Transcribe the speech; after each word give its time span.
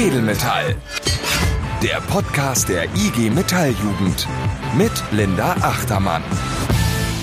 Edelmetall. 0.00 0.76
Der 1.82 2.00
Podcast 2.00 2.70
der 2.70 2.84
IG 2.84 3.28
Metalljugend 3.28 4.26
mit 4.74 4.90
Linda 5.10 5.52
Achtermann. 5.60 6.22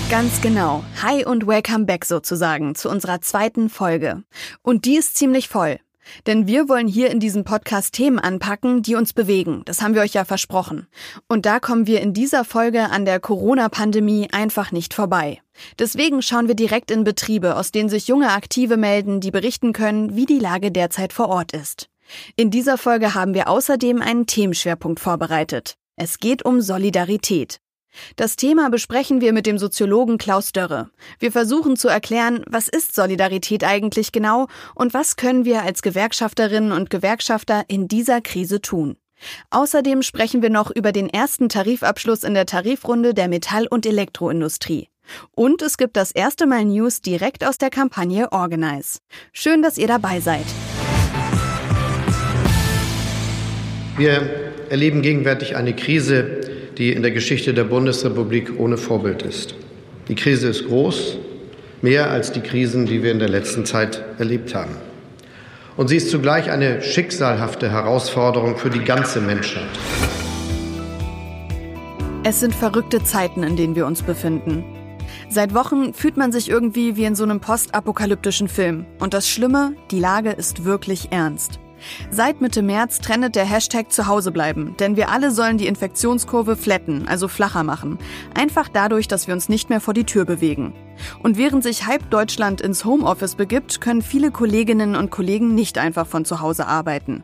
Ganz 0.08 0.40
genau. 0.40 0.84
Hi 1.02 1.24
und 1.24 1.48
welcome 1.48 1.86
back 1.86 2.04
sozusagen 2.04 2.76
zu 2.76 2.88
unserer 2.88 3.20
zweiten 3.20 3.68
Folge. 3.68 4.22
Und 4.62 4.84
die 4.84 4.94
ist 4.94 5.16
ziemlich 5.16 5.48
voll. 5.48 5.80
Denn 6.28 6.46
wir 6.46 6.68
wollen 6.68 6.86
hier 6.86 7.10
in 7.10 7.18
diesem 7.18 7.42
Podcast 7.42 7.94
Themen 7.94 8.20
anpacken, 8.20 8.82
die 8.82 8.94
uns 8.94 9.12
bewegen. 9.12 9.62
Das 9.64 9.82
haben 9.82 9.96
wir 9.96 10.02
euch 10.02 10.14
ja 10.14 10.24
versprochen. 10.24 10.86
Und 11.26 11.46
da 11.46 11.58
kommen 11.58 11.88
wir 11.88 12.00
in 12.00 12.14
dieser 12.14 12.44
Folge 12.44 12.90
an 12.90 13.04
der 13.04 13.18
Corona-Pandemie 13.18 14.28
einfach 14.30 14.70
nicht 14.70 14.94
vorbei. 14.94 15.40
Deswegen 15.80 16.22
schauen 16.22 16.46
wir 16.46 16.54
direkt 16.54 16.92
in 16.92 17.02
Betriebe, 17.02 17.56
aus 17.56 17.72
denen 17.72 17.88
sich 17.88 18.06
junge 18.06 18.30
Aktive 18.30 18.76
melden, 18.76 19.18
die 19.20 19.32
berichten 19.32 19.72
können, 19.72 20.14
wie 20.14 20.26
die 20.26 20.38
Lage 20.38 20.70
derzeit 20.70 21.12
vor 21.12 21.28
Ort 21.28 21.50
ist. 21.50 21.88
In 22.36 22.50
dieser 22.50 22.78
Folge 22.78 23.14
haben 23.14 23.34
wir 23.34 23.48
außerdem 23.48 24.02
einen 24.02 24.26
Themenschwerpunkt 24.26 25.00
vorbereitet. 25.00 25.74
Es 25.96 26.18
geht 26.18 26.44
um 26.44 26.60
Solidarität. 26.60 27.60
Das 28.16 28.36
Thema 28.36 28.70
besprechen 28.70 29.20
wir 29.20 29.32
mit 29.32 29.46
dem 29.46 29.58
Soziologen 29.58 30.18
Klaus 30.18 30.52
Dörre. 30.52 30.90
Wir 31.18 31.32
versuchen 31.32 31.76
zu 31.76 31.88
erklären, 31.88 32.44
was 32.46 32.68
ist 32.68 32.94
Solidarität 32.94 33.64
eigentlich 33.64 34.12
genau 34.12 34.46
und 34.74 34.94
was 34.94 35.16
können 35.16 35.44
wir 35.44 35.62
als 35.62 35.82
Gewerkschafterinnen 35.82 36.72
und 36.72 36.90
Gewerkschafter 36.90 37.64
in 37.68 37.88
dieser 37.88 38.20
Krise 38.20 38.60
tun. 38.60 38.96
Außerdem 39.50 40.02
sprechen 40.02 40.42
wir 40.42 40.50
noch 40.50 40.70
über 40.70 40.92
den 40.92 41.08
ersten 41.08 41.48
Tarifabschluss 41.48 42.22
in 42.22 42.34
der 42.34 42.46
Tarifrunde 42.46 43.14
der 43.14 43.28
Metall- 43.28 43.66
und 43.66 43.84
Elektroindustrie. 43.84 44.88
Und 45.32 45.62
es 45.62 45.76
gibt 45.76 45.96
das 45.96 46.12
erste 46.12 46.46
Mal 46.46 46.66
News 46.66 47.00
direkt 47.00 47.44
aus 47.44 47.58
der 47.58 47.70
Kampagne 47.70 48.30
Organize. 48.30 48.98
Schön, 49.32 49.62
dass 49.62 49.78
ihr 49.78 49.88
dabei 49.88 50.20
seid. 50.20 50.46
Wir 53.98 54.22
erleben 54.70 55.02
gegenwärtig 55.02 55.56
eine 55.56 55.74
Krise, 55.74 56.40
die 56.78 56.92
in 56.92 57.02
der 57.02 57.10
Geschichte 57.10 57.52
der 57.52 57.64
Bundesrepublik 57.64 58.52
ohne 58.56 58.76
Vorbild 58.76 59.22
ist. 59.22 59.56
Die 60.06 60.14
Krise 60.14 60.48
ist 60.48 60.68
groß, 60.68 61.18
mehr 61.82 62.08
als 62.08 62.30
die 62.30 62.40
Krisen, 62.40 62.86
die 62.86 63.02
wir 63.02 63.10
in 63.10 63.18
der 63.18 63.28
letzten 63.28 63.66
Zeit 63.66 64.04
erlebt 64.18 64.54
haben. 64.54 64.76
Und 65.76 65.88
sie 65.88 65.96
ist 65.96 66.10
zugleich 66.10 66.48
eine 66.48 66.80
schicksalhafte 66.80 67.72
Herausforderung 67.72 68.56
für 68.56 68.70
die 68.70 68.84
ganze 68.84 69.20
Menschheit. 69.20 69.66
Es 72.22 72.38
sind 72.38 72.54
verrückte 72.54 73.02
Zeiten, 73.02 73.42
in 73.42 73.56
denen 73.56 73.74
wir 73.74 73.86
uns 73.86 74.02
befinden. 74.02 74.62
Seit 75.28 75.54
Wochen 75.54 75.92
fühlt 75.92 76.16
man 76.16 76.30
sich 76.30 76.48
irgendwie 76.48 76.94
wie 76.94 77.04
in 77.04 77.16
so 77.16 77.24
einem 77.24 77.40
postapokalyptischen 77.40 78.46
Film. 78.46 78.86
Und 79.00 79.12
das 79.12 79.28
Schlimme, 79.28 79.74
die 79.90 79.98
Lage 79.98 80.30
ist 80.30 80.64
wirklich 80.64 81.08
ernst. 81.10 81.58
Seit 82.10 82.40
Mitte 82.40 82.62
März 82.62 83.00
trendet 83.00 83.36
der 83.36 83.44
Hashtag 83.44 83.92
Zuhause 83.92 84.30
bleiben, 84.30 84.76
denn 84.78 84.96
wir 84.96 85.10
alle 85.10 85.30
sollen 85.30 85.58
die 85.58 85.66
Infektionskurve 85.66 86.56
flatten, 86.56 87.06
also 87.08 87.28
flacher 87.28 87.62
machen. 87.62 87.98
Einfach 88.34 88.68
dadurch, 88.68 89.08
dass 89.08 89.26
wir 89.26 89.34
uns 89.34 89.48
nicht 89.48 89.70
mehr 89.70 89.80
vor 89.80 89.94
die 89.94 90.04
Tür 90.04 90.24
bewegen. 90.24 90.74
Und 91.22 91.38
während 91.38 91.62
sich 91.62 91.86
halb 91.86 92.10
Deutschland 92.10 92.60
ins 92.60 92.84
Homeoffice 92.84 93.34
begibt, 93.34 93.80
können 93.80 94.02
viele 94.02 94.30
Kolleginnen 94.30 94.96
und 94.96 95.10
Kollegen 95.10 95.54
nicht 95.54 95.78
einfach 95.78 96.06
von 96.06 96.24
zu 96.24 96.40
Hause 96.40 96.66
arbeiten. 96.66 97.22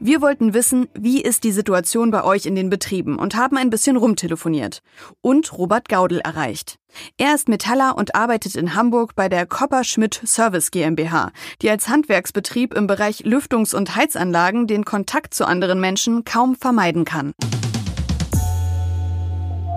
Wir 0.00 0.20
wollten 0.20 0.54
wissen, 0.54 0.88
wie 0.94 1.22
ist 1.22 1.44
die 1.44 1.52
Situation 1.52 2.10
bei 2.10 2.24
euch 2.24 2.46
in 2.46 2.54
den 2.54 2.70
Betrieben 2.70 3.18
und 3.18 3.36
haben 3.36 3.56
ein 3.56 3.70
bisschen 3.70 3.96
rumtelefoniert 3.96 4.82
und 5.20 5.56
Robert 5.56 5.88
Gaudel 5.88 6.20
erreicht. 6.20 6.78
Er 7.18 7.34
ist 7.34 7.48
Metaller 7.48 7.96
und 7.96 8.14
arbeitet 8.14 8.54
in 8.54 8.74
Hamburg 8.74 9.14
bei 9.14 9.28
der 9.28 9.46
Kopper-Schmidt 9.46 10.14
Service 10.24 10.70
GmbH, 10.70 11.32
die 11.60 11.70
als 11.70 11.88
Handwerksbetrieb 11.88 12.74
im 12.74 12.86
Bereich 12.86 13.24
Lüftungs- 13.24 13.74
und 13.74 13.96
Heizanlagen 13.96 14.66
den 14.66 14.84
Kontakt 14.84 15.34
zu 15.34 15.46
anderen 15.46 15.80
Menschen 15.80 16.24
kaum 16.24 16.54
vermeiden 16.54 17.04
kann. 17.04 17.32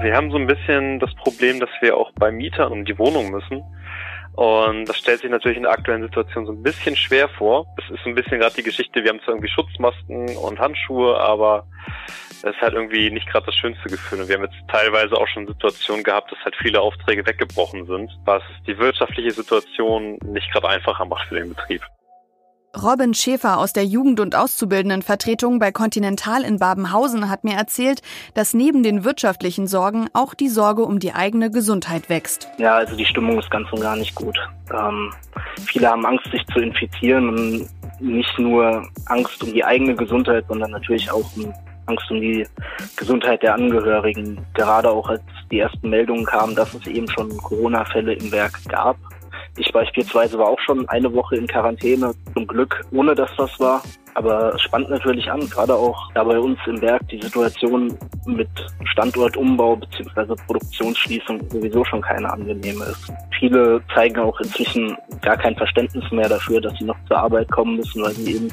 Wir 0.01 0.15
haben 0.15 0.29
so 0.29 0.37
ein 0.37 0.45
bisschen 0.45 0.99
das 0.99 1.13
Problem, 1.15 1.59
dass 1.59 1.69
wir 1.81 1.97
auch 1.97 2.11
bei 2.13 2.31
Mietern 2.31 2.71
um 2.71 2.85
die 2.85 2.97
Wohnung 2.99 3.31
müssen. 3.31 3.63
Und 4.37 4.85
das 4.85 4.97
stellt 4.97 5.21
sich 5.21 5.31
natürlich 5.31 5.57
in 5.57 5.63
der 5.63 5.71
aktuellen 5.71 6.03
Situation 6.03 6.45
so 6.45 6.51
ein 6.51 6.61
bisschen 6.61 6.95
schwer 6.95 7.27
vor. 7.27 7.65
Es 7.79 7.89
ist 7.89 8.05
ein 8.05 8.13
bisschen 8.13 8.39
gerade 8.39 8.53
die 8.53 8.61
Geschichte, 8.61 9.03
wir 9.03 9.09
haben 9.09 9.19
zwar 9.21 9.29
irgendwie 9.29 9.49
Schutzmasken 9.49 10.37
und 10.37 10.59
Handschuhe, 10.59 11.19
aber 11.19 11.65
es 12.29 12.43
ist 12.43 12.61
halt 12.61 12.75
irgendwie 12.75 13.09
nicht 13.09 13.27
gerade 13.27 13.47
das 13.47 13.55
schönste 13.55 13.89
Gefühl. 13.89 14.21
Und 14.21 14.27
wir 14.27 14.35
haben 14.35 14.43
jetzt 14.43 14.57
teilweise 14.67 15.15
auch 15.15 15.27
schon 15.27 15.47
Situationen 15.47 16.03
gehabt, 16.03 16.31
dass 16.31 16.37
halt 16.45 16.55
viele 16.61 16.79
Aufträge 16.79 17.25
weggebrochen 17.25 17.87
sind, 17.87 18.11
was 18.25 18.43
die 18.67 18.77
wirtschaftliche 18.77 19.31
Situation 19.31 20.19
nicht 20.23 20.51
gerade 20.51 20.69
einfacher 20.69 21.05
macht 21.05 21.27
für 21.29 21.39
den 21.39 21.49
Betrieb. 21.49 21.81
Robin 22.81 23.13
Schäfer 23.13 23.57
aus 23.57 23.73
der 23.73 23.85
Jugend- 23.85 24.19
und 24.19 24.35
Auszubildendenvertretung 24.35 25.57
bei 25.57 25.71
Continental 25.71 26.43
in 26.43 26.59
Babenhausen 26.59 27.29
hat 27.29 27.43
mir 27.43 27.55
erzählt, 27.55 28.01
dass 28.35 28.53
neben 28.53 28.83
den 28.83 29.03
wirtschaftlichen 29.03 29.67
Sorgen 29.67 30.07
auch 30.13 30.33
die 30.33 30.49
Sorge 30.49 30.83
um 30.83 30.99
die 30.99 31.13
eigene 31.13 31.49
Gesundheit 31.49 32.09
wächst. 32.09 32.47
Ja, 32.57 32.75
also 32.75 32.95
die 32.95 33.05
Stimmung 33.05 33.39
ist 33.39 33.49
ganz 33.49 33.71
und 33.71 33.81
gar 33.81 33.95
nicht 33.95 34.13
gut. 34.13 34.37
Ähm, 34.71 35.11
viele 35.65 35.89
haben 35.89 36.05
Angst, 36.05 36.29
sich 36.31 36.45
zu 36.53 36.59
infizieren 36.59 37.29
und 37.29 37.67
nicht 37.99 38.37
nur 38.37 38.87
Angst 39.07 39.43
um 39.43 39.53
die 39.53 39.63
eigene 39.63 39.95
Gesundheit, 39.95 40.45
sondern 40.47 40.71
natürlich 40.71 41.09
auch 41.09 41.25
Angst 41.87 42.11
um 42.11 42.21
die 42.21 42.45
Gesundheit 42.95 43.41
der 43.41 43.55
Angehörigen. 43.55 44.45
Gerade 44.53 44.89
auch 44.91 45.09
als 45.09 45.21
die 45.49 45.59
ersten 45.59 45.89
Meldungen 45.89 46.25
kamen, 46.25 46.55
dass 46.55 46.73
es 46.73 46.85
eben 46.85 47.09
schon 47.09 47.35
Corona-Fälle 47.37 48.13
im 48.13 48.31
Werk 48.31 48.59
gab. 48.67 48.97
Ich 49.57 49.71
beispielsweise 49.71 50.37
war 50.37 50.47
auch 50.47 50.59
schon 50.59 50.87
eine 50.89 51.11
Woche 51.13 51.35
in 51.35 51.47
Quarantäne, 51.47 52.13
zum 52.33 52.47
Glück, 52.47 52.85
ohne 52.91 53.15
dass 53.15 53.29
das 53.37 53.59
war. 53.59 53.81
Aber 54.13 54.55
es 54.55 54.61
spannt 54.63 54.89
natürlich 54.89 55.29
an, 55.29 55.47
gerade 55.47 55.75
auch 55.75 56.11
da 56.13 56.23
bei 56.23 56.39
uns 56.39 56.57
im 56.65 56.81
Werk 56.81 57.07
die 57.09 57.21
Situation 57.21 57.95
mit 58.25 58.49
Standortumbau 58.85 59.75
bzw. 59.75 60.33
Produktionsschließung 60.47 61.39
sowieso 61.51 61.85
schon 61.85 62.01
keine 62.01 62.27
angenehme 62.27 62.85
ist. 62.85 63.13
Viele 63.37 63.79
zeigen 63.93 64.19
auch 64.19 64.39
inzwischen 64.39 64.97
gar 65.21 65.37
kein 65.37 65.55
Verständnis 65.55 66.03
mehr 66.11 66.27
dafür, 66.27 66.59
dass 66.59 66.73
sie 66.79 66.85
noch 66.85 66.97
zur 67.07 67.17
Arbeit 67.19 67.51
kommen 67.51 67.75
müssen, 67.77 68.01
weil 68.01 68.13
sie 68.13 68.37
eben 68.37 68.49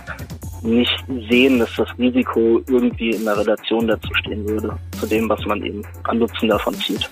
nicht 0.62 1.04
sehen, 1.30 1.58
dass 1.58 1.74
das 1.76 1.88
Risiko 1.98 2.60
irgendwie 2.68 3.10
in 3.10 3.24
der 3.24 3.38
Relation 3.38 3.86
dazu 3.86 4.12
stehen 4.14 4.46
würde, 4.46 4.76
zu 4.98 5.06
dem, 5.06 5.28
was 5.28 5.44
man 5.46 5.62
eben 5.62 5.82
an 6.04 6.18
Nutzen 6.18 6.48
davon 6.48 6.74
zieht. 6.74 7.08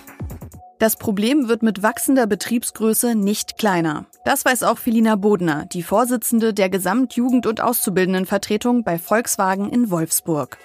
Das 0.79 0.97
Problem 0.97 1.47
wird 1.47 1.63
mit 1.63 1.83
wachsender 1.83 2.27
Betriebsgröße 2.27 3.15
nicht 3.15 3.57
kleiner. 3.57 4.05
Das 4.25 4.43
weiß 4.43 4.63
auch 4.63 4.77
Felina 4.77 5.15
Bodner, 5.15 5.65
die 5.71 5.83
Vorsitzende 5.83 6.53
der 6.53 6.69
Gesamtjugend- 6.69 7.47
und 7.47 7.61
Auszubildendenvertretung 7.61 8.83
bei 8.83 8.97
Volkswagen 8.97 9.69
in 9.69 9.91
Wolfsburg. 9.91 10.57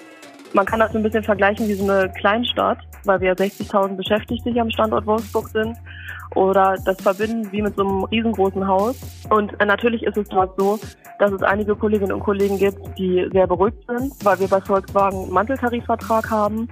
Man 0.55 0.65
kann 0.65 0.81
das 0.81 0.95
ein 0.95 1.03
bisschen 1.03 1.23
vergleichen 1.23 1.69
wie 1.69 1.75
so 1.75 1.85
eine 1.85 2.11
Kleinstadt, 2.13 2.79
weil 3.05 3.21
wir 3.21 3.35
60.000 3.35 3.97
Beschäftigte 3.97 4.51
hier 4.51 4.63
am 4.63 4.71
Standort 4.71 5.07
Wolfsburg 5.07 5.49
sind. 5.49 5.77
Oder 6.35 6.77
das 6.85 7.01
verbinden 7.01 7.51
wie 7.53 7.63
mit 7.63 7.77
so 7.77 7.83
einem 7.83 8.05
riesengroßen 8.05 8.67
Haus. 8.67 8.97
Und 9.31 9.53
natürlich 9.65 10.03
ist 10.03 10.17
es 10.17 10.29
dort 10.29 10.59
so, 10.59 10.79
dass 11.19 11.33
es 11.33 11.43
einige 11.43 11.77
Kolleginnen 11.77 12.13
und 12.13 12.21
Kollegen 12.21 12.59
gibt, 12.59 12.79
die 12.99 13.29
sehr 13.33 13.47
beruhigt 13.47 13.79
sind, 13.87 14.13
weil 14.25 14.39
wir 14.41 14.49
bei 14.49 14.61
Volkswagen 14.61 15.25
einen 15.25 15.33
Manteltarifvertrag 15.33 16.31
haben 16.31 16.69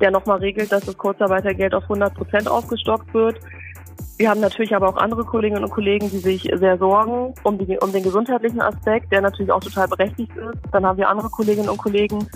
der 0.00 0.10
nochmal 0.10 0.38
regelt, 0.38 0.72
dass 0.72 0.84
das 0.84 0.96
Kurzarbeitergeld 0.96 1.74
auf 1.74 1.84
100 1.84 2.14
Prozent 2.14 2.48
aufgestockt 2.48 3.12
wird. 3.14 3.40
Wir 4.18 4.30
haben 4.30 4.40
natürlich 4.40 4.74
aber 4.74 4.88
auch 4.88 4.96
andere 4.96 5.24
Kolleginnen 5.24 5.62
und 5.62 5.70
Kollegen, 5.70 6.10
die 6.10 6.18
sich 6.18 6.50
sehr 6.54 6.78
sorgen 6.78 7.34
um, 7.42 7.58
die, 7.58 7.78
um 7.78 7.92
den 7.92 8.02
gesundheitlichen 8.02 8.62
Aspekt, 8.62 9.12
der 9.12 9.20
natürlich 9.20 9.52
auch 9.52 9.60
total 9.60 9.88
berechtigt 9.88 10.34
ist. 10.36 10.58
Dann 10.72 10.86
haben 10.86 10.96
wir 10.96 11.08
andere 11.10 11.28
Kolleginnen 11.28 11.68
und 11.68 11.76
Kollegen, 11.76 12.26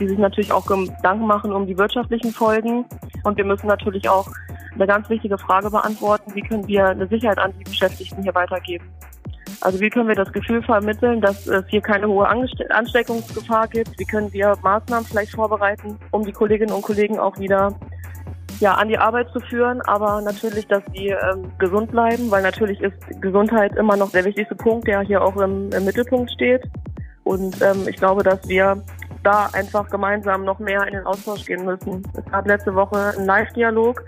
die 0.00 0.08
sich 0.08 0.18
natürlich 0.18 0.50
auch 0.50 0.64
Gedanken 0.64 1.26
machen 1.26 1.52
um 1.52 1.66
die 1.66 1.76
wirtschaftlichen 1.76 2.32
Folgen. 2.32 2.86
Und 3.24 3.36
wir 3.36 3.44
müssen 3.44 3.66
natürlich 3.66 4.08
auch 4.08 4.28
eine 4.74 4.86
ganz 4.86 5.10
wichtige 5.10 5.36
Frage 5.36 5.70
beantworten, 5.70 6.34
wie 6.34 6.42
können 6.42 6.66
wir 6.66 6.86
eine 6.86 7.06
Sicherheit 7.06 7.38
an 7.38 7.52
die 7.58 7.64
Beschäftigten 7.64 8.22
hier 8.22 8.34
weitergeben. 8.34 8.84
Also 9.66 9.80
wie 9.80 9.90
können 9.90 10.06
wir 10.06 10.14
das 10.14 10.32
Gefühl 10.32 10.62
vermitteln, 10.62 11.20
dass 11.20 11.48
es 11.48 11.64
hier 11.66 11.80
keine 11.80 12.06
hohe 12.06 12.28
Ansteckungsgefahr 12.28 13.66
gibt? 13.66 13.98
Wie 13.98 14.04
können 14.04 14.32
wir 14.32 14.56
Maßnahmen 14.62 15.04
vielleicht 15.04 15.32
vorbereiten, 15.32 15.98
um 16.12 16.24
die 16.24 16.30
Kolleginnen 16.30 16.72
und 16.72 16.82
Kollegen 16.82 17.18
auch 17.18 17.36
wieder 17.40 17.74
ja, 18.60 18.74
an 18.74 18.86
die 18.86 18.96
Arbeit 18.96 19.28
zu 19.32 19.40
führen, 19.40 19.80
aber 19.80 20.20
natürlich, 20.20 20.68
dass 20.68 20.84
sie 20.94 21.08
ähm, 21.08 21.50
gesund 21.58 21.90
bleiben, 21.90 22.30
weil 22.30 22.44
natürlich 22.44 22.80
ist 22.80 22.94
Gesundheit 23.20 23.74
immer 23.74 23.96
noch 23.96 24.12
der 24.12 24.24
wichtigste 24.24 24.54
Punkt, 24.54 24.86
der 24.86 25.00
hier 25.00 25.20
auch 25.20 25.36
im, 25.36 25.72
im 25.72 25.84
Mittelpunkt 25.84 26.30
steht. 26.30 26.62
Und 27.24 27.60
ähm, 27.60 27.88
ich 27.88 27.96
glaube, 27.96 28.22
dass 28.22 28.48
wir 28.48 28.80
da 29.24 29.50
einfach 29.52 29.90
gemeinsam 29.90 30.44
noch 30.44 30.60
mehr 30.60 30.86
in 30.86 30.94
den 30.94 31.06
Austausch 31.06 31.44
gehen 31.44 31.64
müssen. 31.64 32.04
Es 32.16 32.24
gab 32.30 32.46
letzte 32.46 32.72
Woche 32.76 33.14
einen 33.16 33.26
Live-Dialog 33.26 34.04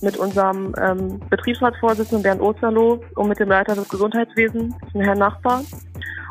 mit 0.00 0.16
unserem 0.16 0.74
ähm, 0.80 1.20
Betriebsratsvorsitzenden 1.30 2.22
Bernd 2.22 2.40
Osterloh 2.40 3.00
und 3.16 3.28
mit 3.28 3.38
dem 3.38 3.48
Leiter 3.48 3.74
des 3.74 3.88
Gesundheitswesens, 3.88 4.74
Herrn 4.94 5.18
Nachbar. 5.18 5.62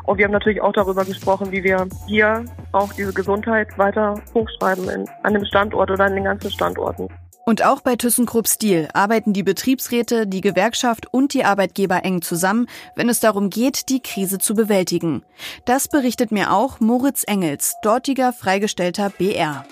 Und 0.04 0.18
wir 0.18 0.24
haben 0.24 0.32
natürlich 0.32 0.60
auch 0.60 0.72
darüber 0.72 1.04
gesprochen, 1.04 1.52
wie 1.52 1.62
wir 1.62 1.86
hier 2.06 2.44
auch 2.72 2.92
diese 2.92 3.12
Gesundheit 3.12 3.78
weiter 3.78 4.20
hochschreiben 4.34 4.88
in, 4.88 5.08
an 5.22 5.34
dem 5.34 5.44
Standort 5.44 5.90
oder 5.90 6.04
an 6.04 6.14
den 6.14 6.24
ganzen 6.24 6.50
Standorten. 6.50 7.08
Und 7.46 7.64
auch 7.64 7.80
bei 7.80 7.96
ThyssenKrupp 7.96 8.46
Steel 8.46 8.88
arbeiten 8.92 9.32
die 9.32 9.42
Betriebsräte, 9.42 10.26
die 10.26 10.40
Gewerkschaft 10.40 11.12
und 11.12 11.34
die 11.34 11.44
Arbeitgeber 11.44 12.04
eng 12.04 12.22
zusammen, 12.22 12.66
wenn 12.94 13.08
es 13.08 13.20
darum 13.20 13.50
geht, 13.50 13.88
die 13.88 14.00
Krise 14.00 14.38
zu 14.38 14.54
bewältigen. 14.54 15.22
Das 15.64 15.88
berichtet 15.88 16.30
mir 16.32 16.52
auch 16.52 16.80
Moritz 16.80 17.24
Engels, 17.26 17.74
dortiger 17.82 18.32
freigestellter 18.32 19.10
BR. 19.10 19.64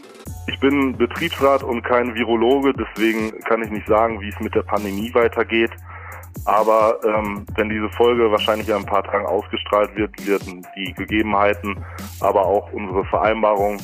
Ich 0.48 0.58
bin 0.60 0.96
Betriebsrat 0.96 1.62
und 1.62 1.82
kein 1.82 2.14
Virologe, 2.14 2.72
deswegen 2.72 3.38
kann 3.40 3.62
ich 3.62 3.70
nicht 3.70 3.86
sagen, 3.86 4.18
wie 4.20 4.30
es 4.30 4.40
mit 4.40 4.54
der 4.54 4.62
Pandemie 4.62 5.12
weitergeht. 5.14 5.70
Aber 6.46 6.98
ähm, 7.04 7.44
wenn 7.54 7.68
diese 7.68 7.90
Folge 7.90 8.30
wahrscheinlich 8.30 8.68
in 8.68 8.76
ein 8.76 8.86
paar 8.86 9.04
Tagen 9.04 9.26
ausgestrahlt 9.26 9.94
wird, 9.94 10.26
werden 10.26 10.66
die 10.74 10.94
Gegebenheiten, 10.94 11.76
aber 12.20 12.46
auch 12.46 12.72
unsere 12.72 13.04
Vereinbarung 13.04 13.76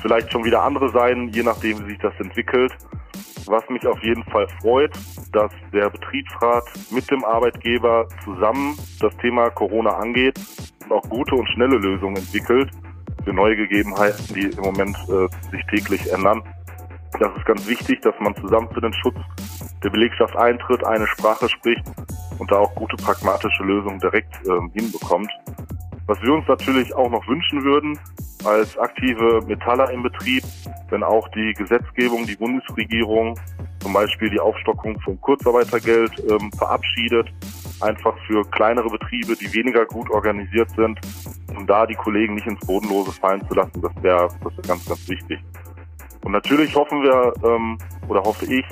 vielleicht 0.00 0.30
schon 0.30 0.44
wieder 0.44 0.62
andere 0.62 0.90
sein, 0.90 1.28
je 1.28 1.42
nachdem, 1.42 1.84
wie 1.84 1.90
sich 1.90 1.98
das 1.98 2.14
entwickelt. 2.20 2.72
Was 3.46 3.68
mich 3.68 3.84
auf 3.84 4.00
jeden 4.04 4.22
Fall 4.24 4.46
freut, 4.60 4.92
dass 5.32 5.50
der 5.72 5.90
Betriebsrat 5.90 6.64
mit 6.90 7.10
dem 7.10 7.24
Arbeitgeber 7.24 8.06
zusammen 8.24 8.78
das 9.00 9.16
Thema 9.16 9.50
Corona 9.50 9.96
angeht 9.96 10.38
und 10.84 10.92
auch 10.92 11.08
gute 11.08 11.34
und 11.34 11.48
schnelle 11.48 11.78
Lösungen 11.78 12.16
entwickelt 12.16 12.70
für 13.24 13.32
neue 13.32 13.56
Gegebenheiten, 13.56 14.34
die 14.34 14.46
im 14.46 14.62
Moment 14.62 14.96
äh, 15.08 15.28
sich 15.50 15.64
täglich 15.66 16.12
ändern. 16.12 16.42
Das 17.18 17.30
ist 17.36 17.44
ganz 17.44 17.66
wichtig, 17.66 18.00
dass 18.02 18.14
man 18.20 18.34
zusammen 18.36 18.68
für 18.72 18.80
den 18.80 18.92
Schutz 18.94 19.16
der 19.82 19.90
Belegschaft 19.90 20.36
eintritt, 20.36 20.84
eine 20.84 21.06
Sprache 21.06 21.48
spricht 21.48 21.84
und 22.38 22.50
da 22.50 22.56
auch 22.56 22.74
gute 22.74 22.96
pragmatische 22.96 23.62
Lösungen 23.62 23.98
direkt 23.98 24.34
äh, 24.46 24.78
hinbekommt. 24.78 25.30
Was 26.06 26.20
wir 26.22 26.32
uns 26.32 26.46
natürlich 26.48 26.94
auch 26.94 27.10
noch 27.10 27.26
wünschen 27.28 27.62
würden, 27.62 27.98
als 28.44 28.76
aktive 28.78 29.40
Metaller 29.46 29.90
im 29.90 30.02
Betrieb, 30.02 30.42
wenn 30.90 31.02
auch 31.02 31.28
die 31.28 31.54
Gesetzgebung, 31.54 32.26
die 32.26 32.36
Bundesregierung 32.36 33.38
zum 33.80 33.92
Beispiel 33.92 34.30
die 34.30 34.40
Aufstockung 34.40 35.00
vom 35.00 35.20
Kurzarbeitergeld 35.20 36.12
ähm, 36.28 36.50
verabschiedet, 36.52 37.28
einfach 37.82 38.16
für 38.26 38.44
kleinere 38.50 38.88
Betriebe, 38.88 39.36
die 39.36 39.52
weniger 39.52 39.84
gut 39.86 40.10
organisiert 40.10 40.70
sind, 40.70 40.98
um 41.56 41.66
da 41.66 41.86
die 41.86 41.94
Kollegen 41.94 42.34
nicht 42.34 42.46
ins 42.46 42.60
Bodenlose 42.66 43.12
fallen 43.12 43.46
zu 43.48 43.54
lassen, 43.54 43.80
das 43.80 43.92
wäre 44.02 44.28
das 44.42 44.56
wär 44.56 44.64
ganz, 44.66 44.86
ganz 44.86 45.08
wichtig. 45.08 45.38
Und 46.24 46.32
natürlich 46.32 46.74
hoffen 46.74 47.02
wir 47.02 47.32
ähm, 47.44 47.78
oder 48.08 48.22
hoffe 48.22 48.46
ich, 48.46 48.64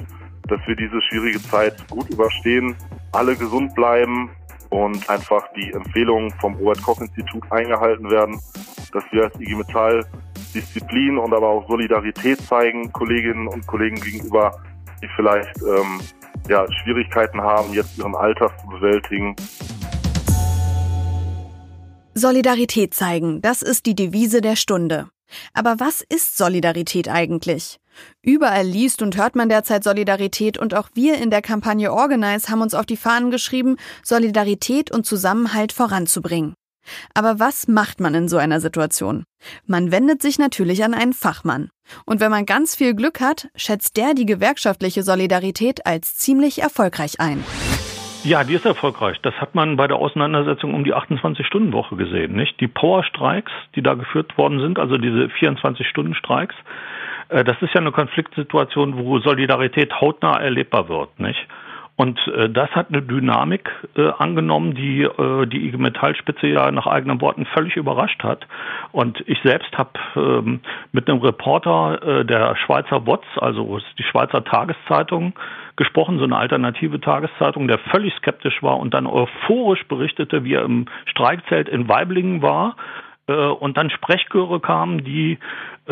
dass 0.48 0.60
wir 0.66 0.76
diese 0.76 1.00
schwierige 1.02 1.42
Zeit 1.42 1.76
gut 1.88 2.08
überstehen, 2.10 2.74
alle 3.12 3.36
gesund 3.36 3.74
bleiben 3.74 4.30
und 4.70 5.08
einfach 5.10 5.44
die 5.54 5.72
Empfehlungen 5.72 6.30
vom 6.40 6.54
Robert-Koch-Institut 6.54 7.50
eingehalten 7.50 8.10
werden, 8.10 8.40
dass 8.92 9.04
wir 9.10 9.24
als 9.24 9.40
IG 9.40 9.54
Metall 9.54 10.04
Disziplin 10.54 11.18
und 11.18 11.32
aber 11.32 11.48
auch 11.48 11.68
Solidarität 11.68 12.40
zeigen, 12.40 12.92
Kolleginnen 12.92 13.46
und 13.46 13.66
Kollegen 13.66 13.96
gegenüber, 13.96 14.60
die 15.02 15.08
vielleicht 15.16 15.56
ähm, 15.62 16.00
ja, 16.48 16.66
Schwierigkeiten 16.82 17.40
haben, 17.40 17.72
jetzt 17.72 17.96
ihren 17.98 18.14
Alltag 18.14 18.52
zu 18.60 18.66
bewältigen. 18.68 19.36
Solidarität 22.14 22.92
zeigen, 22.92 23.40
das 23.40 23.62
ist 23.62 23.86
die 23.86 23.94
Devise 23.94 24.40
der 24.40 24.56
Stunde. 24.56 25.08
Aber 25.54 25.78
was 25.78 26.00
ist 26.00 26.36
Solidarität 26.36 27.08
eigentlich? 27.08 27.78
Überall 28.22 28.66
liest 28.66 29.02
und 29.02 29.16
hört 29.16 29.36
man 29.36 29.48
derzeit 29.48 29.84
Solidarität 29.84 30.58
und 30.58 30.74
auch 30.74 30.88
wir 30.94 31.18
in 31.18 31.30
der 31.30 31.42
Kampagne 31.42 31.92
Organize 31.92 32.48
haben 32.48 32.62
uns 32.62 32.74
auf 32.74 32.86
die 32.86 32.96
Fahnen 32.96 33.30
geschrieben, 33.30 33.76
Solidarität 34.02 34.90
und 34.90 35.06
Zusammenhalt 35.06 35.72
voranzubringen. 35.72 36.54
Aber 37.14 37.38
was 37.38 37.68
macht 37.68 38.00
man 38.00 38.14
in 38.14 38.28
so 38.28 38.36
einer 38.36 38.60
Situation? 38.60 39.24
Man 39.66 39.92
wendet 39.92 40.22
sich 40.22 40.38
natürlich 40.38 40.84
an 40.84 40.94
einen 40.94 41.12
Fachmann. 41.12 41.70
Und 42.06 42.20
wenn 42.20 42.30
man 42.30 42.46
ganz 42.46 42.76
viel 42.76 42.94
Glück 42.94 43.20
hat, 43.20 43.48
schätzt 43.56 43.96
der 43.96 44.14
die 44.14 44.26
gewerkschaftliche 44.26 45.02
Solidarität 45.02 45.86
als 45.86 46.16
ziemlich 46.16 46.62
erfolgreich 46.62 47.20
ein. 47.20 47.44
Ja, 48.22 48.44
die 48.44 48.54
ist 48.54 48.66
erfolgreich. 48.66 49.18
Das 49.22 49.34
hat 49.40 49.54
man 49.54 49.76
bei 49.76 49.86
der 49.86 49.96
Auseinandersetzung 49.96 50.74
um 50.74 50.84
die 50.84 50.94
28-Stunden-Woche 50.94 51.96
gesehen, 51.96 52.34
nicht? 52.34 52.60
Die 52.60 52.68
Power-Streiks, 52.68 53.50
die 53.74 53.82
da 53.82 53.94
geführt 53.94 54.36
worden 54.36 54.60
sind, 54.60 54.78
also 54.78 54.98
diese 54.98 55.28
24-Stunden-Streiks, 55.40 56.54
äh, 57.30 57.44
das 57.44 57.56
ist 57.62 57.72
ja 57.72 57.80
eine 57.80 57.92
Konfliktsituation, 57.92 58.98
wo 58.98 59.20
Solidarität 59.20 60.00
hautnah 60.00 60.38
erlebbar 60.38 60.90
wird, 60.90 61.18
nicht? 61.18 61.46
Und 62.00 62.18
äh, 62.28 62.48
das 62.48 62.70
hat 62.70 62.86
eine 62.88 63.02
Dynamik 63.02 63.70
äh, 63.94 64.08
angenommen, 64.16 64.74
die 64.74 65.02
äh, 65.02 65.44
die 65.44 65.68
IG 65.68 65.76
Metallspitze 65.76 66.46
ja 66.46 66.70
nach 66.70 66.86
eigenen 66.86 67.20
Worten 67.20 67.44
völlig 67.44 67.76
überrascht 67.76 68.24
hat. 68.24 68.46
Und 68.90 69.22
ich 69.26 69.38
selbst 69.44 69.76
habe 69.76 69.90
ähm, 70.16 70.60
mit 70.92 71.10
einem 71.10 71.20
Reporter 71.20 72.20
äh, 72.20 72.24
der 72.24 72.56
Schweizer 72.56 73.06
WOTS, 73.06 73.26
also 73.36 73.80
die 73.98 74.02
Schweizer 74.02 74.42
Tageszeitung, 74.42 75.34
gesprochen, 75.76 76.16
so 76.16 76.24
eine 76.24 76.38
alternative 76.38 77.02
Tageszeitung, 77.02 77.68
der 77.68 77.76
völlig 77.76 78.14
skeptisch 78.14 78.62
war 78.62 78.78
und 78.78 78.94
dann 78.94 79.06
euphorisch 79.06 79.86
berichtete, 79.86 80.42
wie 80.42 80.54
er 80.54 80.62
im 80.62 80.86
Streikzelt 81.04 81.68
in 81.68 81.86
Weiblingen 81.86 82.40
war 82.40 82.76
äh, 83.26 83.34
und 83.34 83.76
dann 83.76 83.90
Sprechchöre 83.90 84.58
kamen, 84.60 85.04
die 85.04 85.38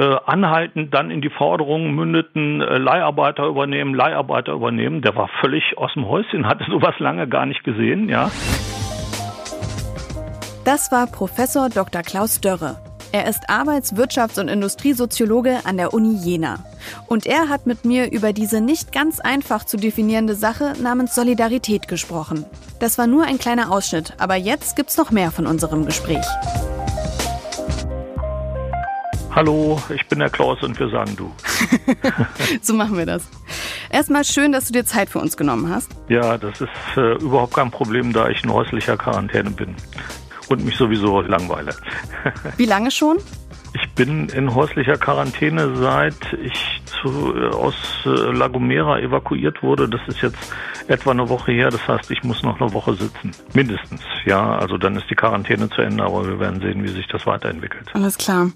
anhaltend 0.02 0.94
dann 0.94 1.10
in 1.10 1.20
die 1.20 1.30
Forderungen 1.30 1.94
mündeten, 1.94 2.60
äh, 2.60 2.78
Leiharbeiter 2.78 3.46
übernehmen, 3.46 3.94
Leiharbeiter 3.94 4.52
übernehmen. 4.52 5.02
Der 5.02 5.16
war 5.16 5.28
völlig 5.40 5.76
aus 5.76 5.92
dem 5.94 6.06
Häuschen, 6.06 6.46
hatte 6.46 6.64
sowas 6.70 6.94
lange 6.98 7.28
gar 7.28 7.46
nicht 7.46 7.64
gesehen, 7.64 8.08
ja. 8.08 8.30
Das 10.64 10.92
war 10.92 11.06
Professor 11.06 11.68
Dr. 11.68 12.02
Klaus 12.02 12.40
Dörre. 12.40 12.76
Er 13.10 13.26
ist 13.26 13.48
Arbeits-, 13.48 13.96
Wirtschafts- 13.96 14.38
und 14.38 14.48
Industriesoziologe 14.48 15.60
an 15.64 15.78
der 15.78 15.94
Uni 15.94 16.14
Jena. 16.14 16.58
Und 17.06 17.26
er 17.26 17.48
hat 17.48 17.66
mit 17.66 17.84
mir 17.84 18.12
über 18.12 18.32
diese 18.32 18.60
nicht 18.60 18.92
ganz 18.92 19.18
einfach 19.18 19.64
zu 19.64 19.78
definierende 19.78 20.34
Sache 20.34 20.74
namens 20.82 21.14
Solidarität 21.14 21.88
gesprochen. 21.88 22.44
Das 22.80 22.98
war 22.98 23.06
nur 23.06 23.24
ein 23.24 23.38
kleiner 23.38 23.72
Ausschnitt, 23.72 24.12
aber 24.18 24.36
jetzt 24.36 24.76
gibt's 24.76 24.98
noch 24.98 25.10
mehr 25.10 25.30
von 25.30 25.46
unserem 25.46 25.86
Gespräch. 25.86 26.26
Hallo, 29.38 29.80
ich 29.94 30.04
bin 30.08 30.18
der 30.18 30.30
Klaus 30.30 30.60
und 30.64 30.80
wir 30.80 30.88
sagen 30.88 31.14
du. 31.14 31.32
so 32.60 32.74
machen 32.74 32.98
wir 32.98 33.06
das. 33.06 33.30
Erstmal 33.88 34.24
schön, 34.24 34.50
dass 34.50 34.66
du 34.66 34.72
dir 34.72 34.84
Zeit 34.84 35.08
für 35.08 35.20
uns 35.20 35.36
genommen 35.36 35.70
hast. 35.70 35.92
Ja, 36.08 36.36
das 36.36 36.60
ist 36.60 36.96
äh, 36.96 37.12
überhaupt 37.22 37.54
kein 37.54 37.70
Problem, 37.70 38.12
da 38.12 38.28
ich 38.30 38.42
in 38.42 38.52
häuslicher 38.52 38.96
Quarantäne 38.96 39.52
bin 39.52 39.76
und 40.48 40.64
mich 40.64 40.74
sowieso 40.74 41.20
langweile. 41.20 41.72
Wie 42.56 42.64
lange 42.64 42.90
schon? 42.90 43.18
Ich 43.74 43.88
bin 43.94 44.28
in 44.30 44.56
häuslicher 44.56 44.96
Quarantäne, 44.96 45.76
seit 45.76 46.32
ich 46.42 46.82
zu, 46.86 47.32
äh, 47.36 47.54
aus 47.54 47.76
äh, 48.06 48.08
La 48.08 48.48
Gomera 48.48 48.98
evakuiert 48.98 49.62
wurde. 49.62 49.88
Das 49.88 50.00
ist 50.08 50.20
jetzt 50.20 50.52
etwa 50.88 51.10
eine 51.10 51.28
Woche 51.28 51.52
her. 51.52 51.70
Das 51.70 51.86
heißt, 51.86 52.10
ich 52.10 52.24
muss 52.24 52.42
noch 52.42 52.60
eine 52.60 52.72
Woche 52.72 52.94
sitzen. 52.94 53.32
Mindestens. 53.54 54.02
Ja, 54.24 54.56
also 54.56 54.78
dann 54.78 54.96
ist 54.96 55.08
die 55.10 55.14
Quarantäne 55.14 55.68
zu 55.70 55.82
Ende, 55.82 56.02
aber 56.02 56.26
wir 56.26 56.40
werden 56.40 56.60
sehen, 56.60 56.82
wie 56.82 56.88
sich 56.88 57.06
das 57.08 57.26
weiterentwickelt. 57.26 57.90
Alles 57.94 58.18
klar. 58.18 58.50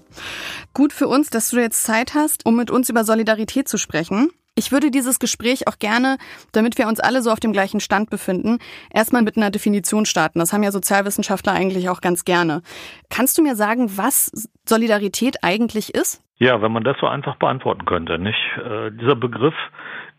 Gut 0.73 0.93
für 0.93 1.07
uns, 1.07 1.29
dass 1.29 1.49
du 1.51 1.59
jetzt 1.59 1.83
Zeit 1.83 2.13
hast, 2.15 2.45
um 2.45 2.55
mit 2.55 2.71
uns 2.71 2.89
über 2.89 3.03
Solidarität 3.03 3.67
zu 3.67 3.77
sprechen. 3.77 4.29
Ich 4.55 4.71
würde 4.71 4.91
dieses 4.91 5.17
Gespräch 5.17 5.67
auch 5.67 5.79
gerne, 5.79 6.17
damit 6.51 6.77
wir 6.77 6.87
uns 6.87 6.99
alle 6.99 7.23
so 7.23 7.31
auf 7.31 7.39
dem 7.39 7.53
gleichen 7.53 7.79
Stand 7.79 8.11
befinden, 8.11 8.59
erstmal 8.91 9.23
mit 9.23 9.35
einer 9.35 9.49
Definition 9.49 10.05
starten. 10.05 10.37
Das 10.37 10.53
haben 10.53 10.61
ja 10.61 10.71
Sozialwissenschaftler 10.71 11.53
eigentlich 11.53 11.89
auch 11.89 12.01
ganz 12.01 12.23
gerne. 12.23 12.61
Kannst 13.09 13.37
du 13.37 13.41
mir 13.41 13.55
sagen, 13.55 13.97
was 13.97 14.31
Solidarität 14.67 15.37
eigentlich 15.43 15.95
ist? 15.95 16.21
Ja, 16.37 16.61
wenn 16.61 16.71
man 16.71 16.83
das 16.83 16.97
so 16.99 17.07
einfach 17.07 17.37
beantworten 17.37 17.85
könnte, 17.85 18.19
nicht? 18.19 18.37
Äh, 18.57 18.91
dieser 18.91 19.15
Begriff 19.15 19.55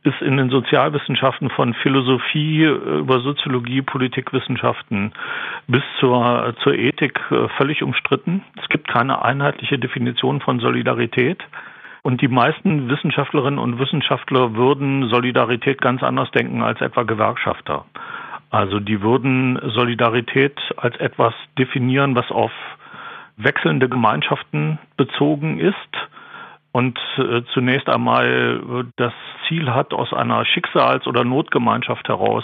ist 0.05 0.21
in 0.21 0.37
den 0.37 0.51
Sozialwissenschaften 0.51 1.51
von 1.51 1.75
Philosophie 1.75 2.65
äh, 2.65 2.99
über 2.99 3.21
Soziologie, 3.21 3.83
Politikwissenschaften 3.83 5.13
bis 5.67 5.83
zur, 5.99 6.55
zur 6.63 6.75
Ethik 6.75 7.19
äh, 7.31 7.49
völlig 7.57 7.83
umstritten. 7.83 8.45
Es 8.63 8.69
gibt 8.69 8.87
keine 8.87 9.23
einheitliche 9.23 9.79
Definition 9.79 10.41
von 10.41 10.61
Solidarität. 10.61 11.43
Und 12.03 12.21
die 12.21 12.29
meisten 12.29 12.91
Wissenschaftlerinnen 12.91 13.59
und 13.59 13.79
Wissenschaftler 13.79 14.55
würden 14.55 15.09
Solidarität 15.09 15.81
ganz 15.81 16.03
anders 16.03 16.31
denken 16.33 16.63
als 16.63 16.83
etwa 16.83 17.05
Gewerkschafter. 17.05 17.87
Also 18.51 18.79
die 18.79 19.01
würden 19.01 19.59
Solidarität 19.71 20.61
als 20.77 20.97
etwas 20.99 21.33
definieren, 21.59 22.15
was 22.15 22.31
auf 22.31 22.53
wechselnde 23.39 23.89
Gemeinschaften 23.89 24.79
bezogen 24.99 25.59
ist 25.59 25.75
und 26.75 26.99
äh, 27.19 27.43
zunächst 27.53 27.89
einmal 27.89 28.85
das 28.97 29.13
Ziel 29.47 29.73
hat, 29.73 29.95
aus 29.95 30.13
einer 30.13 30.45
Schicksals- 30.45 31.07
oder 31.07 31.23
Notgemeinschaft 31.23 32.09
heraus 32.09 32.43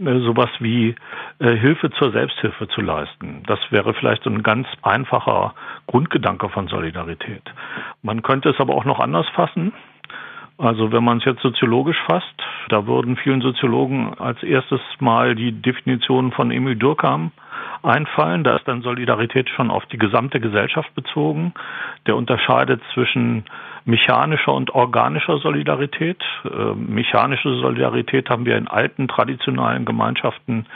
äh, 0.00 0.18
sowas 0.20 0.50
wie 0.58 0.94
äh, 1.38 1.56
Hilfe 1.56 1.90
zur 1.92 2.12
Selbsthilfe 2.12 2.68
zu 2.68 2.82
leisten. 2.82 3.42
Das 3.46 3.58
wäre 3.70 3.94
vielleicht 3.94 4.24
so 4.24 4.28
ein 4.28 4.42
ganz 4.42 4.68
einfacher 4.82 5.54
Grundgedanke 5.86 6.50
von 6.50 6.68
Solidarität. 6.68 7.42
Man 8.02 8.20
könnte 8.20 8.50
es 8.50 8.60
aber 8.60 8.74
auch 8.74 8.84
noch 8.84 9.00
anders 9.00 9.26
fassen. 9.30 9.72
Also 10.58 10.90
wenn 10.90 11.04
man 11.04 11.18
es 11.18 11.24
jetzt 11.24 11.40
soziologisch 11.40 11.98
fasst, 12.06 12.34
da 12.68 12.86
würden 12.86 13.16
vielen 13.16 13.40
Soziologen 13.40 14.12
als 14.18 14.42
erstes 14.42 14.80
mal 14.98 15.36
die 15.36 15.52
Definition 15.52 16.32
von 16.32 16.50
Emil 16.50 16.74
Durkheim 16.74 17.30
einfallen. 17.82 18.42
Da 18.42 18.56
ist 18.56 18.66
dann 18.66 18.82
Solidarität 18.82 19.48
schon 19.50 19.70
auf 19.70 19.86
die 19.86 19.98
gesamte 19.98 20.40
Gesellschaft 20.40 20.92
bezogen. 20.96 21.54
Der 22.06 22.16
unterscheidet 22.16 22.82
zwischen 22.92 23.44
mechanischer 23.84 24.52
und 24.52 24.74
organischer 24.74 25.38
Solidarität. 25.38 26.22
Äh, 26.44 26.74
mechanische 26.74 27.54
Solidarität 27.60 28.28
haben 28.28 28.44
wir 28.44 28.56
in 28.56 28.66
alten 28.66 29.06
traditionellen 29.06 29.84
Gemeinschaften. 29.84 30.66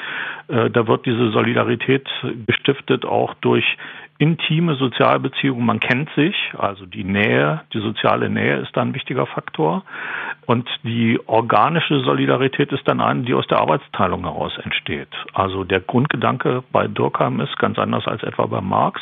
Äh, 0.48 0.70
da 0.70 0.86
wird 0.86 1.06
diese 1.06 1.30
Solidarität 1.30 2.08
gestiftet 2.46 3.04
auch 3.04 3.34
durch 3.34 3.64
intime 4.22 4.76
Sozialbeziehungen. 4.76 5.66
Man 5.66 5.80
kennt 5.80 6.08
sich, 6.14 6.36
also 6.56 6.86
die 6.86 7.02
Nähe, 7.02 7.62
die 7.72 7.80
soziale 7.80 8.30
Nähe 8.30 8.58
ist 8.58 8.70
da 8.76 8.80
ein 8.80 8.94
wichtiger 8.94 9.26
Faktor. 9.26 9.82
Und 10.46 10.68
die 10.84 11.18
organische 11.26 11.98
Solidarität 12.04 12.70
ist 12.70 12.86
dann 12.86 13.00
eine, 13.00 13.22
die 13.24 13.34
aus 13.34 13.48
der 13.48 13.58
Arbeitsteilung 13.58 14.22
heraus 14.22 14.52
entsteht. 14.62 15.08
Also 15.32 15.64
der 15.64 15.80
Grundgedanke 15.80 16.62
bei 16.70 16.86
Durkheim 16.86 17.40
ist 17.40 17.58
ganz 17.58 17.80
anders 17.80 18.06
als 18.06 18.22
etwa 18.22 18.46
bei 18.46 18.60
Marx, 18.60 19.00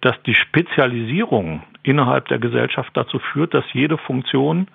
dass 0.00 0.14
die 0.22 0.34
Spezialisierung 0.36 1.64
innerhalb 1.82 2.28
der 2.28 2.38
Gesellschaft 2.38 2.90
dazu 2.94 3.18
führt, 3.18 3.52
dass 3.52 3.64
jede 3.72 3.98
Funktion 3.98 4.68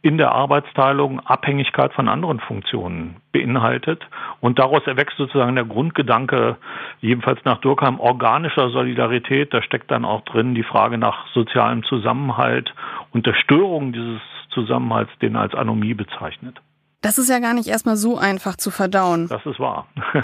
in 0.00 0.16
der 0.16 0.32
Arbeitsteilung 0.32 1.20
Abhängigkeit 1.20 1.92
von 1.92 2.08
anderen 2.08 2.38
Funktionen 2.40 3.16
beinhaltet. 3.32 4.02
Und 4.40 4.58
daraus 4.58 4.86
erwächst 4.86 5.16
sozusagen 5.16 5.56
der 5.56 5.64
Grundgedanke, 5.64 6.56
jedenfalls 7.00 7.40
nach 7.44 7.58
Durkheim, 7.58 7.98
organischer 7.98 8.70
Solidarität. 8.70 9.52
Da 9.52 9.62
steckt 9.62 9.90
dann 9.90 10.04
auch 10.04 10.22
drin 10.22 10.54
die 10.54 10.62
Frage 10.62 10.98
nach 10.98 11.26
sozialem 11.34 11.82
Zusammenhalt 11.84 12.72
und 13.12 13.26
der 13.26 13.34
Störung 13.34 13.92
dieses 13.92 14.20
Zusammenhalts, 14.50 15.10
den 15.20 15.34
er 15.34 15.42
als 15.42 15.54
Anomie 15.54 15.94
bezeichnet. 15.94 16.60
Das 17.00 17.18
ist 17.18 17.28
ja 17.28 17.38
gar 17.38 17.54
nicht 17.54 17.68
erstmal 17.68 17.96
so 17.96 18.18
einfach 18.18 18.56
zu 18.56 18.70
verdauen. 18.70 19.28
Das 19.28 19.44
ist 19.46 19.60
wahr. 19.60 19.86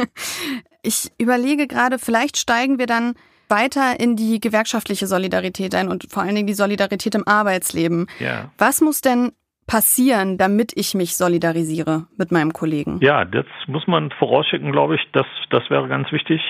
ich 0.82 1.10
überlege 1.18 1.66
gerade, 1.66 1.98
vielleicht 1.98 2.36
steigen 2.36 2.78
wir 2.78 2.86
dann 2.86 3.14
weiter 3.48 3.98
in 3.98 4.16
die 4.16 4.40
gewerkschaftliche 4.40 5.06
Solidarität 5.06 5.74
ein 5.74 5.88
und 5.88 6.06
vor 6.10 6.22
allen 6.22 6.34
Dingen 6.34 6.46
die 6.46 6.54
Solidarität 6.54 7.14
im 7.14 7.26
Arbeitsleben. 7.26 8.06
Ja. 8.18 8.50
Was 8.58 8.80
muss 8.80 9.00
denn 9.00 9.32
passieren, 9.66 10.36
damit 10.38 10.72
ich 10.76 10.94
mich 10.94 11.16
solidarisiere 11.16 12.06
mit 12.16 12.32
meinem 12.32 12.52
Kollegen? 12.52 12.98
Ja, 13.00 13.24
das 13.24 13.46
muss 13.66 13.86
man 13.86 14.10
vorausschicken, 14.10 14.72
glaube 14.72 14.96
ich. 14.96 15.00
Das, 15.12 15.26
das 15.50 15.68
wäre 15.70 15.88
ganz 15.88 16.12
wichtig. 16.12 16.40